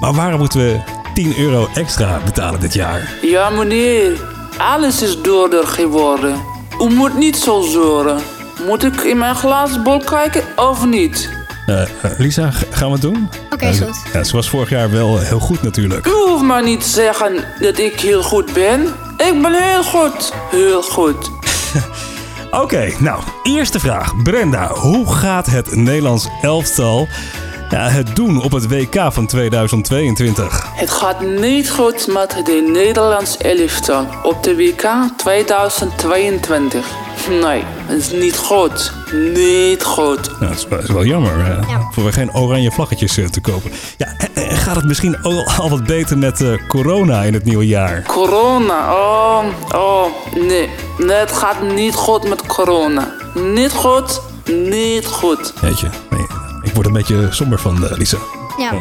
Maar 0.00 0.12
waarom 0.12 0.38
moeten 0.38 0.60
we 0.60 0.80
10 1.14 1.38
euro 1.38 1.68
extra 1.74 2.20
betalen 2.24 2.60
dit 2.60 2.74
jaar? 2.74 3.14
Ja, 3.22 3.50
meneer. 3.50 4.20
Alles 4.58 5.02
is 5.02 5.22
duurder 5.22 5.66
geworden. 5.66 6.42
U 6.80 6.94
moet 6.94 7.14
niet 7.14 7.36
zo 7.36 7.60
zeuren. 7.60 8.20
Moet 8.66 8.84
ik 8.84 9.00
in 9.00 9.18
mijn 9.18 9.34
glazen 9.34 9.82
bol 9.82 9.98
kijken 9.98 10.42
of 10.56 10.84
niet? 10.84 11.41
Eh, 11.72 11.82
eh, 11.82 12.18
Lisa, 12.18 12.50
gaan 12.70 12.86
we 12.86 12.92
het 12.92 13.00
doen? 13.02 13.28
Oké, 13.52 13.72
ze- 13.72 13.84
goed. 13.84 13.96
Ja, 14.12 14.24
ze 14.24 14.36
was 14.36 14.48
vorig 14.48 14.70
jaar 14.70 14.90
wel 14.90 15.18
heel 15.18 15.38
goed 15.38 15.62
natuurlijk. 15.62 16.06
U 16.06 16.10
hoeft 16.10 16.42
maar 16.42 16.62
niet 16.62 16.80
te 16.80 16.88
zeggen 16.88 17.44
dat 17.60 17.78
ik 17.78 18.00
heel 18.00 18.22
goed 18.22 18.52
ben. 18.52 18.80
Ik 19.16 19.42
ben 19.42 19.62
heel 19.62 19.82
goed. 19.82 20.32
Heel 20.50 20.82
goed. 20.82 21.30
Oké, 22.62 22.92
nou, 22.98 23.22
eerste 23.42 23.80
vraag. 23.80 24.22
Brenda, 24.22 24.68
hoe 24.68 25.14
gaat 25.14 25.46
het 25.46 25.74
Nederlands 25.76 26.28
elftal 26.42 27.08
ja, 27.70 27.88
het 27.88 28.16
doen 28.16 28.42
op 28.42 28.52
het 28.52 28.68
WK 28.68 29.12
van 29.12 29.26
2022? 29.26 30.66
Het 30.74 30.90
gaat 30.90 31.20
niet 31.20 31.70
goed 31.70 32.06
met 32.06 32.40
de 32.44 32.70
Nederlands 32.72 33.36
elftal 33.36 34.06
op 34.22 34.42
de 34.42 34.56
WK 34.56 34.86
2022. 35.16 36.86
Nee, 37.28 37.62
het 37.86 37.98
is 37.98 38.10
niet 38.10 38.36
goed. 38.36 38.92
Niet 39.34 39.84
goed. 39.84 40.28
Nou, 40.40 40.54
dat 40.68 40.82
is 40.82 40.90
wel, 40.90 41.04
jammer. 41.04 41.50
eh, 41.50 41.78
Voor 41.92 42.04
we 42.04 42.12
geen 42.12 42.34
oranje 42.34 42.70
vlaggetjes 42.70 43.16
eh, 43.16 43.24
te 43.26 43.40
kopen. 43.40 43.70
Ja, 43.96 44.06
en- 44.18 44.28
en 44.48 44.56
gaat 44.56 44.76
het 44.76 44.84
misschien 44.84 45.22
al, 45.22 45.46
al 45.58 45.70
wat 45.70 45.84
beter 45.84 46.18
met 46.18 46.40
eh, 46.40 46.66
corona 46.68 47.22
in 47.22 47.34
het 47.34 47.44
nieuwe 47.44 47.66
jaar? 47.66 48.02
Corona, 48.06 48.92
oh, 48.94 49.44
oh, 49.74 50.04
nee. 50.34 50.68
Nee, 50.98 51.16
het 51.16 51.32
gaat 51.32 51.62
niet 51.62 51.94
goed 51.94 52.28
met 52.28 52.46
corona. 52.46 53.12
Niet 53.34 53.72
goed, 53.72 54.20
niet 54.46 55.06
goed. 55.06 55.52
Weet 55.60 55.80
je, 55.80 55.88
nee, 56.10 56.26
ik 56.62 56.72
word 56.74 56.86
een 56.86 56.92
beetje 56.92 57.26
somber 57.30 57.58
van, 57.58 57.88
eh, 57.88 57.96
Lisa. 57.96 58.18
Ja. 58.58 58.72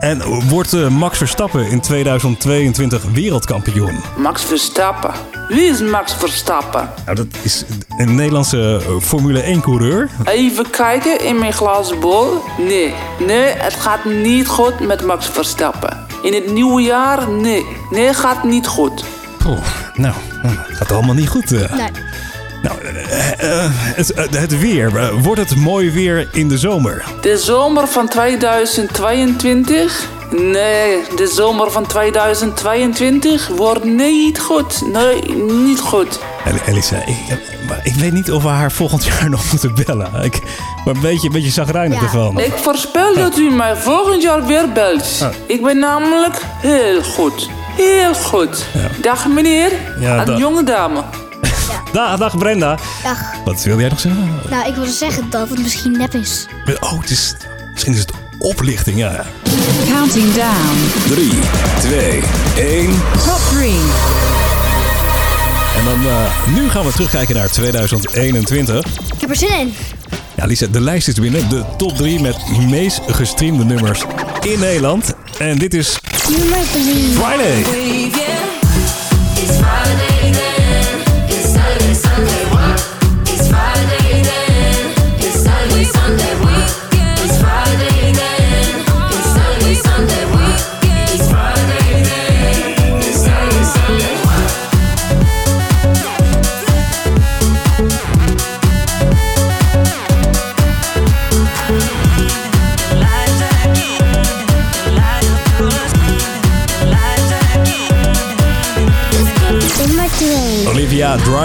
En 0.00 0.22
wordt 0.48 0.72
eh, 0.72 0.88
Max 0.88 1.18
Verstappen 1.18 1.68
in 1.70 1.80
2022 1.80 3.02
wereldkampioen? 3.12 4.00
Max 4.16 4.42
Verstappen. 4.44 5.10
Wie 5.48 5.62
is 5.62 5.80
Max 5.80 6.14
Verstappen? 6.14 6.90
Nou, 7.04 7.16
dat 7.16 7.26
is 7.42 7.64
een 7.98 8.14
Nederlandse 8.14 8.82
eh, 8.86 8.92
Formule 9.00 9.56
1-coureur. 9.56 10.08
Even 10.24 10.70
kijken 10.70 11.20
in 11.24 11.38
mijn 11.38 11.52
glazen 11.52 12.00
bol. 12.00 12.26
Nee, 12.58 12.94
nee, 13.26 13.42
het 13.44 13.74
gaat 13.74 14.04
niet 14.04 14.46
goed 14.46 14.80
met 14.80 15.04
Max 15.04 15.26
Verstappen. 15.26 16.06
In 16.22 16.34
het 16.34 16.52
nieuwe 16.52 16.82
jaar, 16.82 17.28
nee. 17.30 17.66
Nee, 17.90 18.06
het 18.06 18.16
gaat 18.16 18.44
niet 18.44 18.66
goed. 18.66 19.04
Oeh, 19.46 19.58
nou, 19.94 20.14
het 20.42 20.76
gaat 20.76 20.92
allemaal 20.92 21.14
niet 21.14 21.28
goed. 21.28 21.52
eh. 21.52 21.72
Nee. 21.72 21.90
Nou, 22.68 22.80
eh, 22.84 23.64
eh, 23.64 23.70
het, 23.72 24.12
eh, 24.12 24.24
het 24.30 24.58
weer. 24.58 25.12
wordt 25.22 25.40
het 25.40 25.56
mooi 25.56 25.90
weer 25.90 26.28
in 26.32 26.48
de 26.48 26.58
zomer? 26.58 27.04
De 27.20 27.38
zomer 27.38 27.88
van 27.88 28.08
2022 28.08 30.06
Nee, 30.30 31.02
de 31.16 31.26
zomer 31.26 31.70
van 31.70 31.86
2022 31.86 33.48
wordt 33.48 33.84
niet 33.84 34.40
goed. 34.40 34.82
Nee, 34.92 35.34
niet 35.44 35.80
goed. 35.80 36.18
El- 36.44 36.72
Elisa, 36.72 36.96
ik, 37.06 37.16
ik 37.82 37.94
weet 37.94 38.12
niet 38.12 38.32
of 38.32 38.42
we 38.42 38.48
haar 38.48 38.72
volgend 38.72 39.04
jaar 39.06 39.30
nog 39.30 39.50
moeten 39.50 39.74
bellen. 39.84 40.10
Ik 40.22 40.40
ben 40.84 40.94
een 40.94 41.00
beetje, 41.00 41.26
een 41.26 41.32
beetje 41.32 41.50
zagrijnig 41.50 42.02
ervan. 42.02 42.40
Ik 42.40 42.52
voorspel 42.52 43.14
dat 43.14 43.38
u 43.38 43.50
mij 43.50 43.76
volgend 43.76 44.22
jaar 44.22 44.46
weer 44.46 44.72
belt. 44.72 45.20
Ah. 45.22 45.28
Ik 45.46 45.62
ben 45.62 45.78
namelijk 45.78 46.36
heel 46.60 47.02
goed. 47.02 47.48
Heel 47.76 48.14
goed. 48.14 48.64
Dag 49.02 49.26
meneer. 49.28 49.70
Ja, 50.00 50.24
en 50.24 50.36
jonge 50.36 50.64
dame. 50.64 51.02
Dag, 51.92 52.18
dag 52.18 52.38
Brenda. 52.38 52.78
Dag. 53.02 53.18
Wat 53.44 53.62
wil 53.62 53.78
jij 53.80 53.88
nog 53.88 54.00
zeggen? 54.00 54.40
Nou, 54.50 54.68
ik 54.68 54.74
wilde 54.74 54.90
zeggen 54.90 55.30
dat 55.30 55.48
het 55.48 55.58
misschien 55.58 55.92
nep 55.92 56.14
is. 56.14 56.46
Oh, 56.80 57.00
het 57.00 57.10
is, 57.10 57.34
misschien 57.72 57.92
is 57.92 57.98
het 57.98 58.12
oplichting, 58.38 58.98
ja. 58.98 59.24
Counting 59.88 60.34
down. 60.34 60.76
3, 61.08 61.30
2, 61.80 62.22
1. 62.56 62.86
Top 63.24 63.40
3. 63.50 63.70
En 65.78 65.84
dan 65.84 66.06
eh, 66.06 66.46
nu 66.54 66.68
gaan 66.68 66.84
we 66.84 66.92
terugkijken 66.92 67.34
naar 67.34 67.50
2021. 67.50 68.84
Ik 68.86 69.20
heb 69.20 69.30
er 69.30 69.36
zin 69.36 69.58
in. 69.58 69.74
Ja, 70.36 70.46
Lisa, 70.46 70.66
de 70.66 70.80
lijst 70.80 71.08
is 71.08 71.14
binnen. 71.14 71.48
De 71.48 71.64
top 71.76 71.96
3 71.96 72.20
met 72.20 72.36
meest 72.68 73.00
gestreamde 73.06 73.64
nummers 73.64 74.04
in 74.40 74.58
Nederland. 74.58 75.14
En 75.38 75.58
dit 75.58 75.74
is 75.74 75.98
Nummer 76.28 76.58
3. 76.72 76.84
Friday. 77.10 77.62
Nummer 79.36 80.07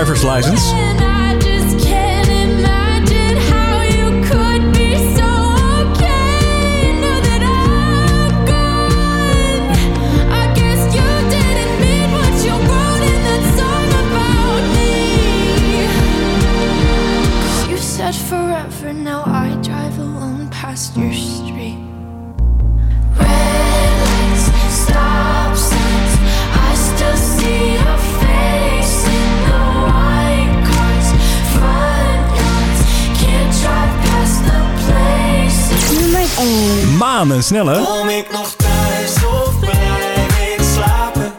Driver's 0.03 0.25
License. 0.25 0.83
Maan 37.53 37.69
en 37.69 37.75
snelle. 37.75 38.00
Kom 38.00 38.10
ik 38.10 38.31
nog 38.31 38.55
thuis 38.55 39.13
of 39.25 39.60
blijf 39.60 40.39
ik 40.53 40.62
slapen? 40.74 41.33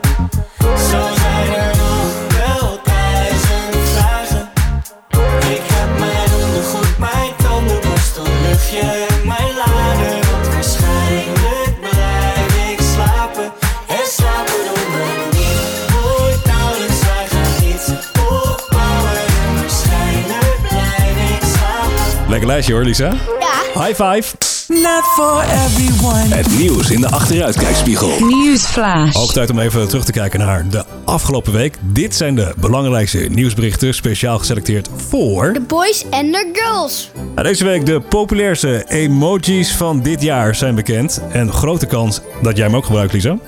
Zo 0.60 1.00
zijn 1.20 1.54
er 1.54 1.76
nog 1.76 2.36
wel 2.38 2.78
duizend 2.84 3.76
vragen. 3.92 4.50
Ik 5.54 5.62
heb 5.74 5.98
mijn 5.98 6.30
ondergoed, 6.44 6.98
mijn 6.98 7.32
tandenborstel, 7.42 8.24
luchtje 8.42 8.80
en 8.80 9.26
mijn 9.26 9.54
lader. 9.56 10.30
Want 10.30 10.46
waarschijnlijk 10.54 11.80
blijf 11.80 12.70
ik 12.70 12.80
slapen. 12.94 13.52
En 13.86 14.06
slapen 14.16 14.60
doen 14.66 14.90
we 14.94 15.06
niet. 15.30 15.60
Ooit 16.04 16.44
nauwelijks, 16.44 17.00
wij 17.00 17.26
gaan 17.28 17.66
niets 17.66 17.88
opbouwen. 18.18 19.18
En 19.42 19.54
waarschijnlijk 19.60 20.58
blijf 20.68 21.16
ik 21.36 21.42
slapen. 21.54 22.28
Lekker 22.28 22.48
lijstje 22.48 22.72
hoor, 22.74 22.84
Lisa. 22.84 23.12
Ja. 23.40 23.82
High 23.82 24.02
five. 24.02 24.53
Not 24.68 25.04
for 25.04 25.42
everyone. 25.42 26.34
Het 26.34 26.58
nieuws 26.58 26.90
in 26.90 27.00
de 27.00 27.10
achteruitkijkspiegel. 27.10 28.08
Newsflash. 28.20 29.16
Ook 29.16 29.32
tijd 29.32 29.50
om 29.50 29.58
even 29.58 29.88
terug 29.88 30.04
te 30.04 30.12
kijken 30.12 30.38
naar 30.38 30.68
de 30.68 30.84
afgelopen 31.04 31.52
week. 31.52 31.76
Dit 31.80 32.14
zijn 32.14 32.34
de 32.34 32.54
belangrijkste 32.56 33.18
nieuwsberichten 33.18 33.94
speciaal 33.94 34.38
geselecteerd 34.38 34.88
voor... 34.96 35.52
The 35.52 35.60
boys 35.60 36.04
and 36.10 36.32
the 36.32 36.50
girls. 36.52 37.10
Nou, 37.34 37.42
deze 37.42 37.64
week 37.64 37.86
de 37.86 38.00
populairste 38.00 38.84
emojis 38.88 39.76
van 39.76 40.02
dit 40.02 40.22
jaar 40.22 40.54
zijn 40.54 40.74
bekend. 40.74 41.22
En 41.32 41.52
grote 41.52 41.86
kans 41.86 42.20
dat 42.42 42.56
jij 42.56 42.66
hem 42.66 42.76
ook 42.76 42.84
gebruikt, 42.84 43.12
Lisa. 43.12 43.38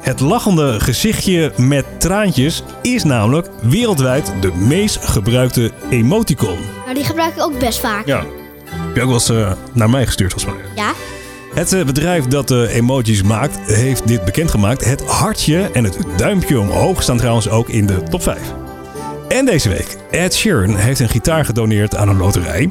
Het 0.00 0.20
lachende 0.20 0.80
gezichtje 0.80 1.52
met 1.56 1.84
traantjes 1.98 2.62
is 2.82 3.04
namelijk 3.04 3.48
wereldwijd 3.62 4.32
de 4.40 4.52
meest 4.54 5.04
gebruikte 5.04 5.70
emoticon. 5.90 6.58
Nou, 6.84 6.94
die 6.94 7.04
gebruik 7.04 7.34
ik 7.34 7.42
ook 7.42 7.58
best 7.58 7.80
vaak. 7.80 8.06
Ja. 8.06 8.24
Heb 8.92 9.00
je 9.02 9.08
ook 9.10 9.20
wel 9.20 9.36
eens 9.36 9.46
eh, 9.46 9.72
naar 9.72 9.90
mij 9.90 10.06
gestuurd, 10.06 10.32
volgens 10.32 10.54
mij. 10.54 10.64
Ja? 10.74 10.92
Het 11.54 11.72
eh, 11.72 11.84
bedrijf 11.84 12.26
dat 12.26 12.48
de 12.48 12.68
emojis 12.68 13.22
maakt, 13.22 13.58
heeft 13.66 14.06
dit 14.06 14.24
bekendgemaakt. 14.24 14.84
Het 14.84 15.02
hartje 15.04 15.70
en 15.72 15.84
het 15.84 15.98
duimpje 16.16 16.60
omhoog 16.60 17.02
staan 17.02 17.16
trouwens 17.16 17.48
ook 17.48 17.68
in 17.68 17.86
de 17.86 18.02
top 18.02 18.22
5. 18.22 18.38
En 19.28 19.44
deze 19.44 19.68
week, 19.68 19.96
Ed 20.10 20.34
Sheeran 20.34 20.76
heeft 20.76 21.00
een 21.00 21.08
gitaar 21.08 21.44
gedoneerd 21.44 21.96
aan 21.96 22.08
een 22.08 22.16
loterij. 22.16 22.70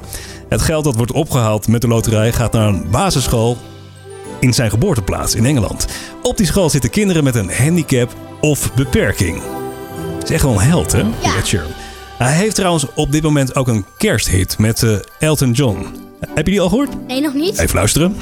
Het 0.50 0.62
geld 0.62 0.84
dat 0.84 0.96
wordt 0.96 1.12
opgehaald 1.12 1.68
met 1.68 1.82
de 1.82 1.88
loterij 1.88 2.34
gaat 2.34 2.52
naar 2.52 2.68
een 2.68 2.90
basisschool 2.92 3.58
in 4.40 4.54
zijn 4.54 4.70
geboorteplaats 4.70 5.36
in 5.36 5.46
Engeland. 5.46 5.88
Op 6.22 6.38
die 6.38 6.46
school 6.46 6.70
zitten 6.70 6.90
kinderen 6.90 7.24
met 7.24 7.36
een 7.36 7.52
handicap 7.54 8.16
of 8.42 8.74
beperking. 8.74 9.42
Het 10.14 10.24
is 10.24 10.32
echt 10.32 10.44
wel 10.44 10.54
een 10.54 10.60
held, 10.60 10.92
hè? 10.92 11.04
die 11.04 11.38
Ed 11.38 11.48
Sheeran. 11.48 11.72
Hij 12.18 12.34
heeft 12.34 12.56
trouwens 12.56 12.86
op 12.96 13.12
dit 13.12 13.24
moment 13.24 13.56
ook 13.56 13.68
een 13.68 13.86
kersthit 13.98 14.58
met 14.58 14.84
eh, 14.84 14.96
Elton 15.20 15.52
John. 15.52 16.10
Heb 16.30 16.46
je 16.46 16.52
die 16.52 16.62
al 16.62 16.70
gehoord? 16.70 17.08
Nee, 17.08 17.22
nog 17.22 17.34
niet. 17.34 17.58
Even 17.60 17.76
luisteren. 17.76 18.16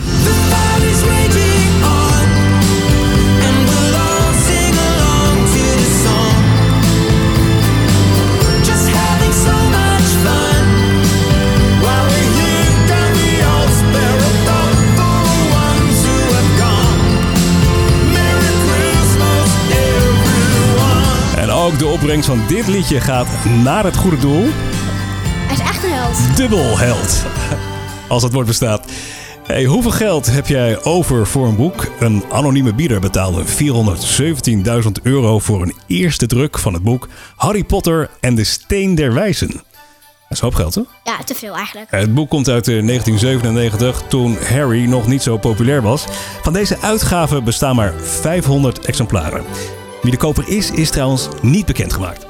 En 21.38 21.50
ook 21.50 21.80
de 21.80 21.88
opbrengst 21.88 22.26
van 22.26 22.42
dit 22.48 22.68
liedje 22.68 23.02
gaat 23.02 23.28
naar 23.64 23.84
het 23.84 23.96
goede 23.96 24.18
doel. 24.18 24.48
Hij 25.48 25.56
is 25.56 25.60
echt 25.60 25.84
een 25.84 25.92
held. 25.92 26.38
Dubbel 26.38 26.78
held. 26.78 27.26
Als 28.10 28.24
het 28.24 28.34
woord 28.34 28.48
bestaat. 28.48 28.86
Hey, 29.46 29.64
hoeveel 29.64 29.92
geld 29.92 30.32
heb 30.32 30.48
jij 30.48 30.84
over 30.84 31.28
voor 31.28 31.48
een 31.48 31.56
boek? 31.56 31.88
Een 32.00 32.24
anonieme 32.32 32.74
bieder 32.74 33.00
betaalde 33.00 33.44
417.000 33.46 34.92
euro 35.04 35.40
voor 35.40 35.62
een 35.62 35.74
eerste 35.88 36.26
druk 36.26 36.60
van 36.60 36.74
het 36.74 36.84
boek 36.84 37.08
Harry 37.36 37.64
Potter 37.64 38.10
en 38.20 38.36
de 38.36 38.44
Steen 38.44 38.96
der 38.96 39.14
Wijzen. 39.14 39.48
Dat 39.48 40.38
is 40.38 40.40
hoop 40.40 40.56
geld, 40.56 40.76
hè? 40.76 40.82
Ja, 41.04 41.18
te 41.24 41.36
veel 41.36 41.56
eigenlijk. 41.56 41.92
Het 41.92 42.14
boek 42.14 42.30
komt 42.30 42.48
uit 42.48 42.68
eh, 42.68 42.86
1997, 42.86 44.02
toen 44.08 44.38
Harry 44.50 44.86
nog 44.86 45.08
niet 45.08 45.22
zo 45.22 45.38
populair 45.38 45.82
was. 45.82 46.06
Van 46.42 46.54
deze 46.54 46.78
uitgave 46.82 47.42
bestaan 47.42 47.76
maar 47.76 47.94
500 48.02 48.86
exemplaren. 48.86 49.44
Wie 50.02 50.12
de 50.12 50.18
koper 50.18 50.48
is, 50.48 50.72
is 50.72 50.90
trouwens 50.90 51.28
niet 51.42 51.66
bekendgemaakt. 51.66 52.26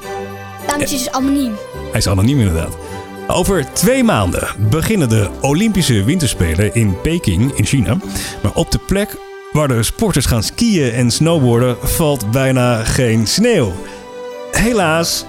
Daarom 0.66 0.82
is 0.82 0.90
het 0.90 0.98
dus 0.98 1.10
anoniem. 1.10 1.52
Hij 1.90 1.98
is 1.98 2.08
anoniem 2.08 2.38
inderdaad. 2.38 2.76
Over 3.34 3.72
twee 3.72 4.04
maanden 4.04 4.48
beginnen 4.70 5.08
de 5.08 5.28
Olympische 5.40 6.04
Winterspelen 6.04 6.74
in 6.74 7.00
Peking 7.00 7.52
in 7.52 7.64
China. 7.64 7.96
Maar 8.42 8.54
op 8.54 8.70
de 8.70 8.78
plek 8.78 9.16
waar 9.52 9.68
de 9.68 9.82
sporters 9.82 10.26
gaan 10.26 10.42
skiën 10.42 10.92
en 10.92 11.10
snowboarden 11.10 11.76
valt 11.82 12.30
bijna 12.30 12.84
geen 12.84 13.26
sneeuw. 13.26 13.72
Helaas, 14.50 15.24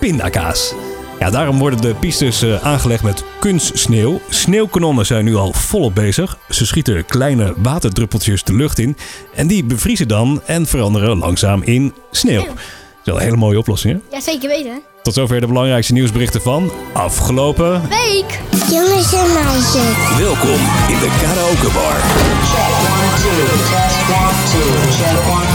pindakaas. 0.00 0.74
Ja, 1.18 1.30
daarom 1.30 1.58
worden 1.58 1.80
de 1.80 1.94
pistes 1.94 2.42
eh, 2.42 2.64
aangelegd 2.64 3.02
met 3.02 3.24
kunstsneeuw. 3.40 4.20
Sneeuwkanonnen 4.28 5.06
zijn 5.06 5.24
nu 5.24 5.34
al 5.34 5.52
volop 5.52 5.94
bezig. 5.94 6.38
Ze 6.48 6.66
schieten 6.66 7.04
kleine 7.04 7.54
waterdruppeltjes 7.56 8.44
de 8.44 8.54
lucht 8.54 8.78
in. 8.78 8.96
En 9.34 9.46
die 9.46 9.64
bevriezen 9.64 10.08
dan 10.08 10.42
en 10.46 10.66
veranderen 10.66 11.18
langzaam 11.18 11.62
in 11.62 11.94
sneeuw. 12.10 12.46
Dat 12.46 12.54
is 12.56 13.04
wel 13.04 13.16
een 13.16 13.22
hele 13.22 13.36
mooie 13.36 13.58
oplossing, 13.58 13.94
hè? 13.94 14.16
Ja, 14.16 14.22
zeker 14.22 14.48
weten. 14.48 14.89
Tot 15.10 15.18
zover 15.18 15.40
de 15.40 15.46
belangrijkste 15.46 15.92
nieuwsberichten 15.92 16.42
van 16.42 16.70
afgelopen. 16.92 17.82
Week! 17.88 18.40
Jongens 18.70 19.12
en 19.12 19.32
meisjes. 19.32 20.18
Welkom 20.18 20.60
in 20.88 20.98
de 20.98 21.18
karaokebar. 21.22 21.96
Check 22.50 22.74
one, 22.88 23.10
two, 23.20 23.42
test 23.78 25.18
one. 25.30 25.50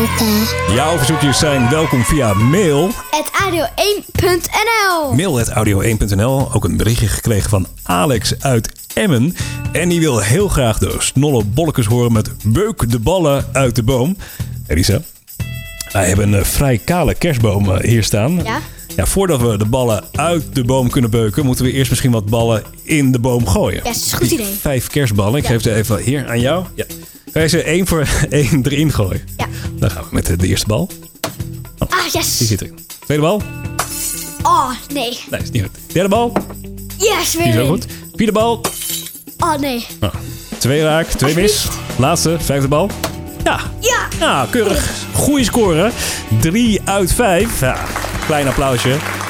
ook, 0.00 0.18
hè. 0.18 0.74
Jouw 0.74 0.96
verzoekjes 0.96 1.38
zijn 1.38 1.70
welkom 1.70 2.02
via 2.02 2.34
mail. 2.34 2.90
Het 3.10 3.30
audio1.nl 3.44 5.14
Mail.audio1.nl. 5.14 6.52
Ook 6.52 6.64
een 6.64 6.76
berichtje 6.76 7.08
gekregen 7.08 7.50
van 7.50 7.66
Alex 7.82 8.34
uit 8.40 8.72
Emmen. 8.94 9.34
En 9.72 9.88
die 9.88 10.00
wil 10.00 10.18
heel 10.18 10.48
graag 10.48 10.78
de 10.78 10.94
snolle 10.98 11.44
bolletjes 11.44 11.86
horen 11.86 12.12
met 12.12 12.30
Beuk 12.44 12.90
de 12.90 12.98
ballen 12.98 13.46
uit 13.52 13.76
de 13.76 13.82
boom. 13.82 14.16
Elisa, 14.66 15.00
wij 15.92 16.06
hebben 16.08 16.32
een 16.32 16.38
eh, 16.40 16.44
vrij 16.44 16.78
kale 16.78 17.14
kerstboom 17.14 17.70
eh, 17.72 17.80
hier 17.90 18.02
staan. 18.04 18.40
Ja? 18.44 18.60
Ja, 18.96 19.06
voordat 19.06 19.40
we 19.40 19.58
de 19.58 19.64
ballen 19.64 20.04
uit 20.12 20.54
de 20.54 20.64
boom 20.64 20.90
kunnen 20.90 21.10
beuken, 21.10 21.44
moeten 21.44 21.64
we 21.64 21.72
eerst 21.72 21.90
misschien 21.90 22.10
wat 22.10 22.26
ballen 22.26 22.62
in 22.82 23.12
de 23.12 23.18
boom 23.18 23.46
gooien. 23.46 23.76
Ja, 23.78 23.82
dat 23.84 23.94
is 23.96 24.12
een 24.12 24.18
goed 24.18 24.28
Die 24.28 24.38
idee. 24.40 24.54
Vijf 24.60 24.86
kerstballen. 24.86 25.34
Ik 25.36 25.42
Ja. 25.42 25.48
geef 25.48 25.62
ze 25.62 25.74
even 25.74 25.98
hier 25.98 26.28
aan 26.28 26.40
jou. 26.40 26.64
Ja. 26.74 26.84
Ga 27.32 27.40
je 27.40 27.48
ze 27.48 27.62
één 27.62 27.86
voor 27.86 28.06
één 28.30 28.62
erin 28.62 28.92
gooien? 28.92 29.20
Ja. 29.36 29.46
Dan 29.78 29.90
gaan 29.90 30.02
we 30.02 30.08
met 30.10 30.40
de, 30.40 30.46
eerste 30.46 30.66
bal. 30.66 30.90
Ah, 31.78 31.88
Die 32.02 32.10
yes. 32.20 32.36
zit 32.38 32.60
erin. 32.60 32.78
Tweede 33.04 33.22
bal? 33.22 33.42
Oh, 34.42 34.70
nee. 34.94 35.18
Nee, 35.30 35.40
is 35.40 35.50
niet 35.50 35.62
goed. 35.62 35.70
Derde 35.92 36.08
bal? 36.08 36.32
Yes, 36.98 37.30
Die 37.30 37.40
weer 37.40 37.48
is 37.54 37.60
in. 37.60 37.66
goed. 37.66 37.86
Vierde 38.16 38.32
bal? 38.32 38.60
Oh, 39.38 39.58
nee. 39.58 39.86
Nou, 40.00 40.12
twee 40.58 40.82
raak, 40.82 41.06
twee 41.06 41.34
mis. 41.34 41.66
Laatste, 41.98 42.36
vijfde 42.40 42.68
bal. 42.68 42.90
Ja. 43.44 43.60
Ja, 44.22 44.46
keurig. 44.50 44.90
Goeie 45.12 45.44
score. 45.44 45.90
Drie 46.40 46.80
uit 46.84 47.12
vijf. 47.12 47.60
Ja, 47.60 47.76
klein 48.26 48.48
applausje. 48.48 49.21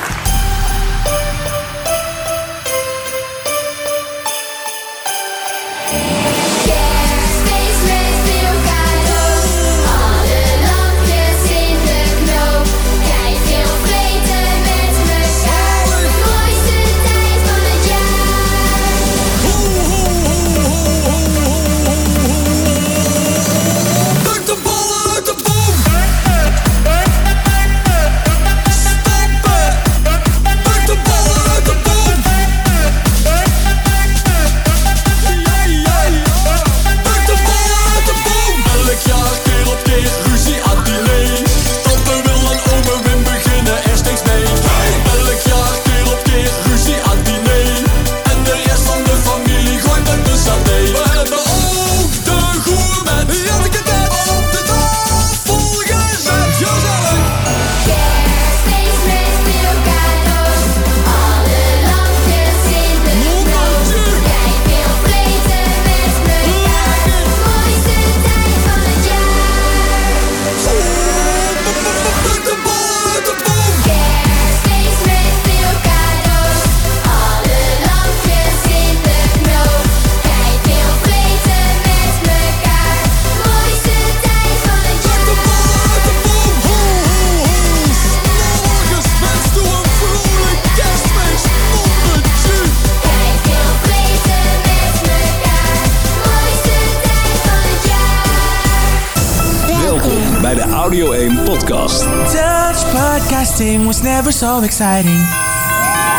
Never 104.12 104.32
so 104.32 104.60
exciting. 104.60 105.28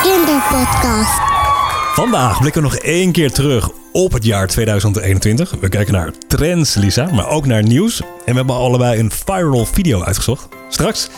Kinderpodcast. 0.01 1.21
Vandaag 1.93 2.39
blikken 2.39 2.61
we 2.61 2.67
nog 2.67 2.77
één 2.77 3.11
keer 3.11 3.31
terug 3.31 3.69
op 3.91 4.11
het 4.11 4.25
jaar 4.25 4.47
2021. 4.47 5.55
We 5.59 5.69
kijken 5.69 5.93
naar 5.93 6.11
trends, 6.27 6.73
Lisa, 6.73 7.09
maar 7.11 7.27
ook 7.27 7.45
naar 7.45 7.63
nieuws. 7.63 8.01
En 8.01 8.07
we 8.25 8.33
hebben 8.33 8.55
allebei 8.55 8.99
een 8.99 9.11
viral 9.25 9.65
video 9.65 10.03
uitgezocht. 10.03 10.47
Straks 10.69 11.09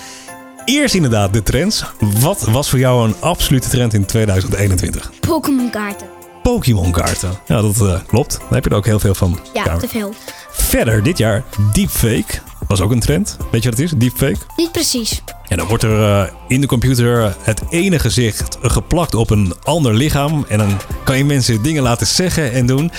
eerst 0.65 0.95
inderdaad 0.95 1.33
de 1.33 1.43
trends. 1.43 1.85
Wat 2.19 2.41
was 2.41 2.69
voor 2.69 2.79
jou 2.79 3.07
een 3.07 3.15
absolute 3.19 3.69
trend 3.69 3.93
in 3.93 4.05
2021? 4.05 5.11
Pokémon 5.19 5.69
kaarten. 5.69 6.07
Pokémon 6.43 6.91
kaarten. 6.91 7.31
Ja, 7.47 7.61
dat 7.61 7.81
eh, 7.81 7.99
klopt. 8.07 8.37
Daar 8.39 8.53
heb 8.53 8.63
je 8.63 8.69
er 8.69 8.75
ook 8.75 8.85
heel 8.85 8.99
veel 8.99 9.15
van. 9.15 9.39
Ja, 9.53 9.63
Kamer. 9.63 9.79
te 9.79 9.87
veel. 9.87 10.13
Verder 10.51 11.03
dit 11.03 11.17
jaar 11.17 11.43
deepfake. 11.73 12.39
Was 12.67 12.81
ook 12.81 12.91
een 12.91 12.99
trend. 12.99 13.37
Weet 13.51 13.63
je 13.63 13.69
wat 13.69 13.79
het 13.79 13.91
is? 13.91 13.97
Deepfake. 13.97 14.37
Niet 14.55 14.71
precies. 14.71 15.21
En 15.47 15.57
dan 15.57 15.67
wordt 15.67 15.83
er 15.83 16.03
eh, 16.03 16.31
in 16.47 16.61
de 16.61 16.67
computer 16.67 17.35
het 17.39 17.61
ene 17.69 17.99
gezicht 17.99 18.57
geplakt 18.61 19.15
op 19.15 19.29
een 19.29 19.53
ander 19.63 19.93
lichaam. 19.93 20.45
En 20.47 20.57
dan 20.57 20.79
kan 21.03 21.17
je 21.17 21.25
mensen 21.25 21.61
dingen 21.61 21.83
laten 21.83 22.07
zeggen 22.07 22.51
en 22.51 22.65
doen 22.65 22.91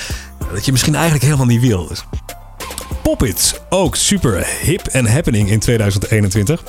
dat 0.52 0.64
je 0.64 0.72
misschien 0.72 0.94
eigenlijk 0.94 1.24
helemaal 1.24 1.46
niet 1.46 1.60
wil. 1.60 1.86
Dus 1.86 2.04
Poppets, 3.02 3.54
ook 3.68 3.96
super 3.96 4.46
hip 4.62 4.86
en 4.86 5.06
happening 5.06 5.50
in 5.50 5.58
2021. 5.58 6.62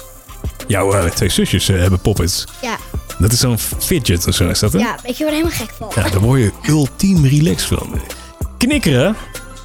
Jouw 0.68 0.94
eh, 0.94 1.12
twee 1.12 1.30
zusjes 1.30 1.70
eh, 1.70 1.80
hebben 1.80 2.00
poppets. 2.00 2.46
Ja. 2.62 2.78
Dat 3.20 3.32
is 3.32 3.40
zo'n 3.40 3.58
fidget 3.58 4.28
of 4.28 4.36
zo 4.36 4.50
is 4.50 4.60
dat 4.60 4.74
hè? 4.74 4.80
Ja, 4.80 5.00
je 5.04 5.24
waar 5.24 5.32
helemaal 5.32 5.52
gek 5.52 5.70
van? 5.78 5.92
Ja, 5.96 6.10
daar 6.10 6.20
word 6.20 6.40
je 6.40 6.52
ultiem 6.68 7.26
relaxed 7.26 7.68
van. 7.68 8.02
Knikkeren, 8.58 9.16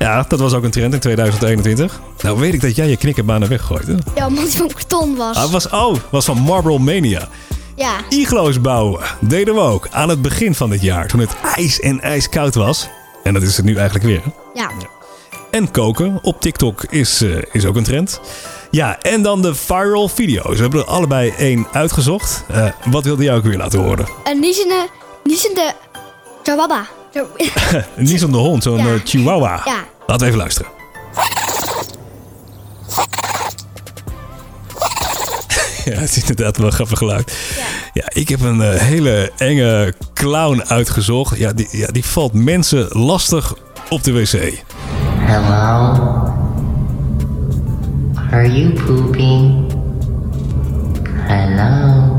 ja, 0.02 0.24
dat 0.28 0.40
was 0.40 0.52
ook 0.52 0.64
een 0.64 0.70
trend 0.70 0.94
in 0.94 1.00
2021. 1.00 2.00
Nou 2.22 2.38
weet 2.38 2.54
ik 2.54 2.60
dat 2.60 2.76
jij 2.76 2.88
je 2.88 2.96
knikkerbanen 2.96 3.48
weggooit. 3.48 3.86
Ja, 4.14 4.26
omdat 4.26 4.44
die 4.44 4.56
van 4.56 4.68
karton 4.68 5.16
was. 5.16 5.36
Ah, 5.36 5.50
was, 5.50 5.68
oh, 5.68 5.96
was 6.10 6.24
van 6.24 6.38
Marble 6.38 6.78
Mania. 6.78 7.28
Ja. 7.76 7.92
Iglo's 8.08 8.60
bouwen 8.60 9.00
deden 9.20 9.54
we 9.54 9.60
ook 9.60 9.88
aan 9.90 10.08
het 10.08 10.22
begin 10.22 10.54
van 10.54 10.70
dit 10.70 10.82
jaar. 10.82 11.06
Toen 11.08 11.20
het 11.20 11.34
ijs 11.56 11.80
en 11.80 12.00
ijskoud 12.00 12.54
was. 12.54 12.88
En 13.22 13.34
dat 13.34 13.42
is 13.42 13.56
het 13.56 13.64
nu 13.66 13.74
eigenlijk 13.76 14.04
weer. 14.06 14.22
Ja. 14.54 14.70
En 15.50 15.70
koken 15.70 16.18
op 16.22 16.40
TikTok 16.40 16.84
is, 16.84 17.20
eh, 17.22 17.36
is 17.52 17.64
ook 17.64 17.76
een 17.76 17.82
trend. 17.84 18.20
Ja, 18.70 18.98
en 19.00 19.22
dan 19.22 19.42
de 19.42 19.54
viral 19.54 20.08
video's. 20.08 20.54
We 20.56 20.62
hebben 20.62 20.80
er 20.80 20.86
allebei 20.86 21.32
één 21.38 21.66
uitgezocht. 21.72 22.44
Eh, 22.52 22.66
wat 22.84 23.04
wilde 23.04 23.22
jij 23.24 23.34
ook 23.34 23.42
weer 23.44 23.56
laten 23.58 23.80
horen? 23.80 24.06
Een 24.24 24.40
niezende, 24.40 24.86
niezende 25.24 25.72
chihuahua. 26.42 26.86
Nies 27.96 28.22
om 28.24 28.32
de 28.32 28.38
hond, 28.38 28.62
zo'n 28.62 28.76
Ja. 28.78 28.84
eh, 28.84 29.00
chihuahua. 29.04 29.60
Ja. 29.64 29.84
Laten 30.06 30.18
we 30.18 30.24
even 30.26 30.38
luisteren. 30.38 30.70
Ja, 35.84 35.92
het 35.92 36.16
is 36.16 36.20
inderdaad 36.20 36.56
wel 36.56 36.66
een 36.66 36.72
grappig 36.72 36.98
geluid. 36.98 37.38
Ja, 37.92 38.04
ik 38.08 38.28
heb 38.28 38.40
een 38.40 38.62
eh, 38.62 38.80
hele 38.80 39.32
enge 39.36 39.94
clown 40.14 40.62
uitgezocht. 40.66 41.38
Ja 41.38 41.52
die, 41.52 41.68
ja, 41.70 41.86
die 41.86 42.04
valt 42.04 42.32
mensen 42.32 42.88
lastig 42.88 43.54
op 43.88 44.02
de 44.02 44.12
wc. 44.12 44.62
Hello? 45.18 45.94
Are 48.30 48.52
you 48.52 48.72
pooping? 48.72 49.72
Hello? 51.26 52.11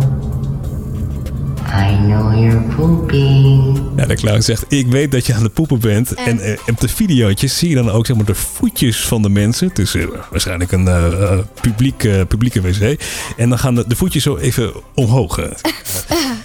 I 1.73 1.95
know 1.95 2.33
you're 2.33 2.61
pooping. 2.75 3.81
Ja, 3.95 4.05
de 4.05 4.15
clown 4.15 4.41
zegt, 4.41 4.65
ik 4.67 4.87
weet 4.87 5.11
dat 5.11 5.25
je 5.25 5.33
aan 5.33 5.43
het 5.43 5.53
poepen 5.53 5.79
bent. 5.79 6.13
En 6.13 6.39
eh, 6.39 6.57
op 6.67 6.79
de 6.79 6.87
videootjes 6.87 7.57
zie 7.57 7.69
je 7.69 7.75
dan 7.75 7.91
ook 7.91 8.05
zeg 8.05 8.15
maar, 8.15 8.25
de 8.25 8.35
voetjes 8.35 9.07
van 9.07 9.21
de 9.21 9.29
mensen. 9.29 9.67
Het 9.67 9.79
is 9.79 9.95
eh, 9.95 10.05
waarschijnlijk 10.31 10.71
een 10.71 10.87
eh, 10.87 11.39
publiek, 11.61 12.27
publieke 12.27 12.61
wc. 12.61 13.01
En 13.37 13.49
dan 13.49 13.59
gaan 13.59 13.75
de, 13.75 13.87
de 13.87 13.95
voetjes 13.95 14.23
zo 14.23 14.37
even 14.37 14.71
omhoog. 14.93 15.35
dat 15.35 15.53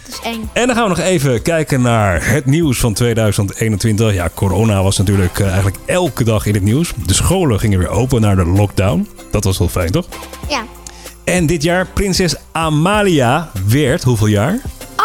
is 0.09 0.21
eng. 0.25 0.49
En 0.53 0.67
dan 0.67 0.77
gaan 0.77 0.83
we 0.83 0.97
nog 0.97 1.07
even 1.07 1.43
kijken 1.43 1.83
naar 1.83 2.31
het 2.31 2.47
nieuws 2.47 2.79
van 2.79 2.95
2021. 2.95 4.15
Ja, 4.15 4.31
corona 4.35 4.83
was 4.83 4.99
natuurlijk 4.99 5.41
eigenlijk 5.41 5.77
elke 5.87 6.25
dag 6.25 6.47
in 6.47 6.55
het 6.55 6.63
nieuws. 6.63 6.93
De 7.07 7.15
scholen 7.15 7.61
gingen 7.61 7.79
weer 7.79 7.89
open 7.89 8.21
naar 8.21 8.37
de 8.37 8.47
lockdown. 8.47 9.09
Dat 9.31 9.45
was 9.45 9.59
wel 9.59 9.69
fijn, 9.69 9.91
toch? 9.91 10.07
Ja. 10.49 10.65
En 11.25 11.47
dit 11.47 11.63
jaar 11.63 11.87
prinses 11.87 12.35
Amalia 12.53 13.51
werd, 13.67 14.03
hoeveel 14.03 14.27
jaar? 14.27 14.61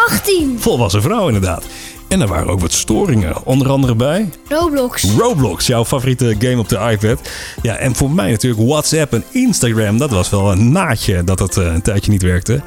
18. 0.08 0.56
Volwassen 0.60 1.02
vrouw 1.02 1.26
inderdaad. 1.26 1.64
En 2.08 2.20
er 2.20 2.28
waren 2.28 2.48
ook 2.48 2.60
wat 2.60 2.72
storingen. 2.72 3.44
Onder 3.44 3.68
andere 3.68 3.94
bij 3.94 4.30
Roblox. 4.48 5.04
Roblox, 5.18 5.66
jouw 5.66 5.84
favoriete 5.84 6.36
game 6.38 6.58
op 6.58 6.68
de 6.68 6.78
iPad. 6.90 7.20
Ja, 7.62 7.76
en 7.76 7.94
voor 7.94 8.10
mij 8.10 8.30
natuurlijk 8.30 8.68
WhatsApp 8.68 9.12
en 9.12 9.24
Instagram. 9.30 9.98
Dat 9.98 10.10
was 10.10 10.30
wel 10.30 10.52
een 10.52 10.72
naadje 10.72 11.24
dat 11.24 11.38
het 11.38 11.56
eh, 11.56 11.64
een 11.64 11.82
tijdje 11.82 12.10
niet 12.10 12.22
werkte. 12.22 12.62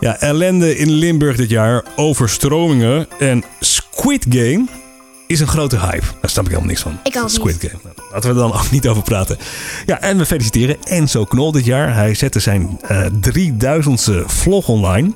Ja, 0.00 0.20
ellende 0.20 0.76
in 0.76 0.90
Limburg 0.90 1.36
dit 1.36 1.50
jaar, 1.50 1.84
overstromingen 1.96 3.06
en 3.18 3.44
Squid 3.60 4.26
Game 4.28 4.64
is 5.26 5.40
een 5.40 5.46
grote 5.46 5.78
hype. 5.78 6.06
Daar 6.20 6.30
snap 6.30 6.44
ik 6.44 6.50
helemaal 6.50 6.70
niks 6.70 6.82
van. 6.82 6.98
Ik 7.02 7.16
ook 7.16 7.22
niet. 7.22 7.32
Squid 7.32 7.56
Game. 7.60 7.78
Nou, 7.82 7.94
Laten 8.12 8.34
we 8.34 8.40
er 8.40 8.48
dan 8.48 8.52
ook 8.52 8.70
niet 8.70 8.88
over 8.88 9.02
praten. 9.02 9.38
Ja, 9.86 10.00
en 10.00 10.18
we 10.18 10.26
feliciteren 10.26 10.76
Enzo 10.84 11.24
Knol 11.24 11.52
dit 11.52 11.64
jaar. 11.64 11.94
Hij 11.94 12.14
zette 12.14 12.40
zijn 12.40 12.78
eh 12.82 13.06
3000ste 13.30 14.24
vlog 14.26 14.68
online. 14.68 15.12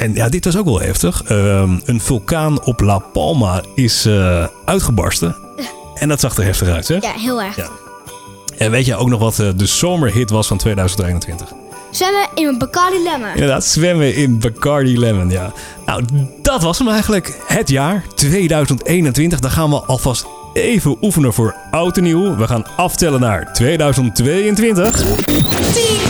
En 0.00 0.14
ja, 0.14 0.28
dit 0.28 0.44
was 0.44 0.56
ook 0.56 0.64
wel 0.64 0.80
heftig. 0.80 1.22
Ehm, 1.22 1.78
een 1.84 2.00
vulkaan 2.00 2.64
op 2.64 2.80
La 2.80 2.98
Palma 2.98 3.62
is 3.74 4.06
eh, 4.06 4.46
uitgebarsten. 4.64 5.36
En 5.94 6.08
dat 6.08 6.20
zag 6.20 6.36
er 6.36 6.44
heftig 6.44 6.68
uit, 6.68 6.88
hè? 6.88 6.94
Ja, 6.94 7.12
heel 7.12 7.42
erg. 7.42 7.56
Ja. 7.56 7.68
En 8.56 8.70
weet 8.70 8.86
je 8.86 8.96
ook 8.96 9.08
nog 9.08 9.20
wat 9.20 9.38
eh, 9.38 9.48
de 9.56 9.66
zomerhit 9.66 10.30
was 10.30 10.46
van 10.46 10.56
2021? 10.56 11.48
Zwemmen 11.90 12.28
in 12.34 12.46
een 12.46 12.58
Bacardi 12.58 13.02
Lemon. 13.02 13.28
Inderdaad, 13.34 13.64
zwemmen 13.64 14.14
in 14.14 14.38
Bacardi 14.38 14.98
Lemon, 14.98 15.30
ja. 15.30 15.52
Nou, 15.86 16.04
dat 16.42 16.62
was 16.62 16.78
hem 16.78 16.88
eigenlijk. 16.88 17.38
Het 17.46 17.68
jaar 17.68 18.04
2021. 18.14 19.40
Dan 19.40 19.50
gaan 19.50 19.70
we 19.70 19.76
alvast 19.76 20.26
even 20.52 20.96
oefenen 21.02 21.32
voor 21.32 21.54
oud 21.70 21.96
en 21.96 22.02
nieuw. 22.02 22.36
We 22.36 22.46
gaan 22.46 22.66
aftellen 22.76 23.20
naar 23.20 23.52
2022. 23.52 25.00
10, 25.00 26.09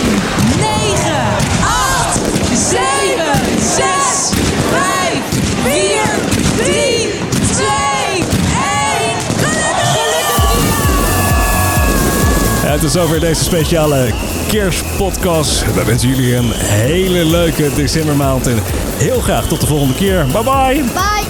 Het 12.80 12.88
is 12.88 12.96
over 12.96 13.20
deze 13.20 13.44
speciale 13.44 14.10
kerstpodcast. 14.48 15.74
We 15.74 15.84
wensen 15.84 16.08
jullie 16.08 16.34
een 16.34 16.50
hele 16.54 17.24
leuke 17.24 17.70
decembermaand. 17.74 18.46
En 18.46 18.58
heel 18.96 19.20
graag 19.20 19.48
tot 19.48 19.60
de 19.60 19.66
volgende 19.66 19.94
keer. 19.94 20.26
Bye 20.26 20.42
bye. 20.42 20.82
Bye. 20.82 21.26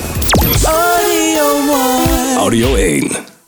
Audio 0.67 1.69
1. 2.35 2.37
Audio 2.39 2.75
1. 2.75 3.40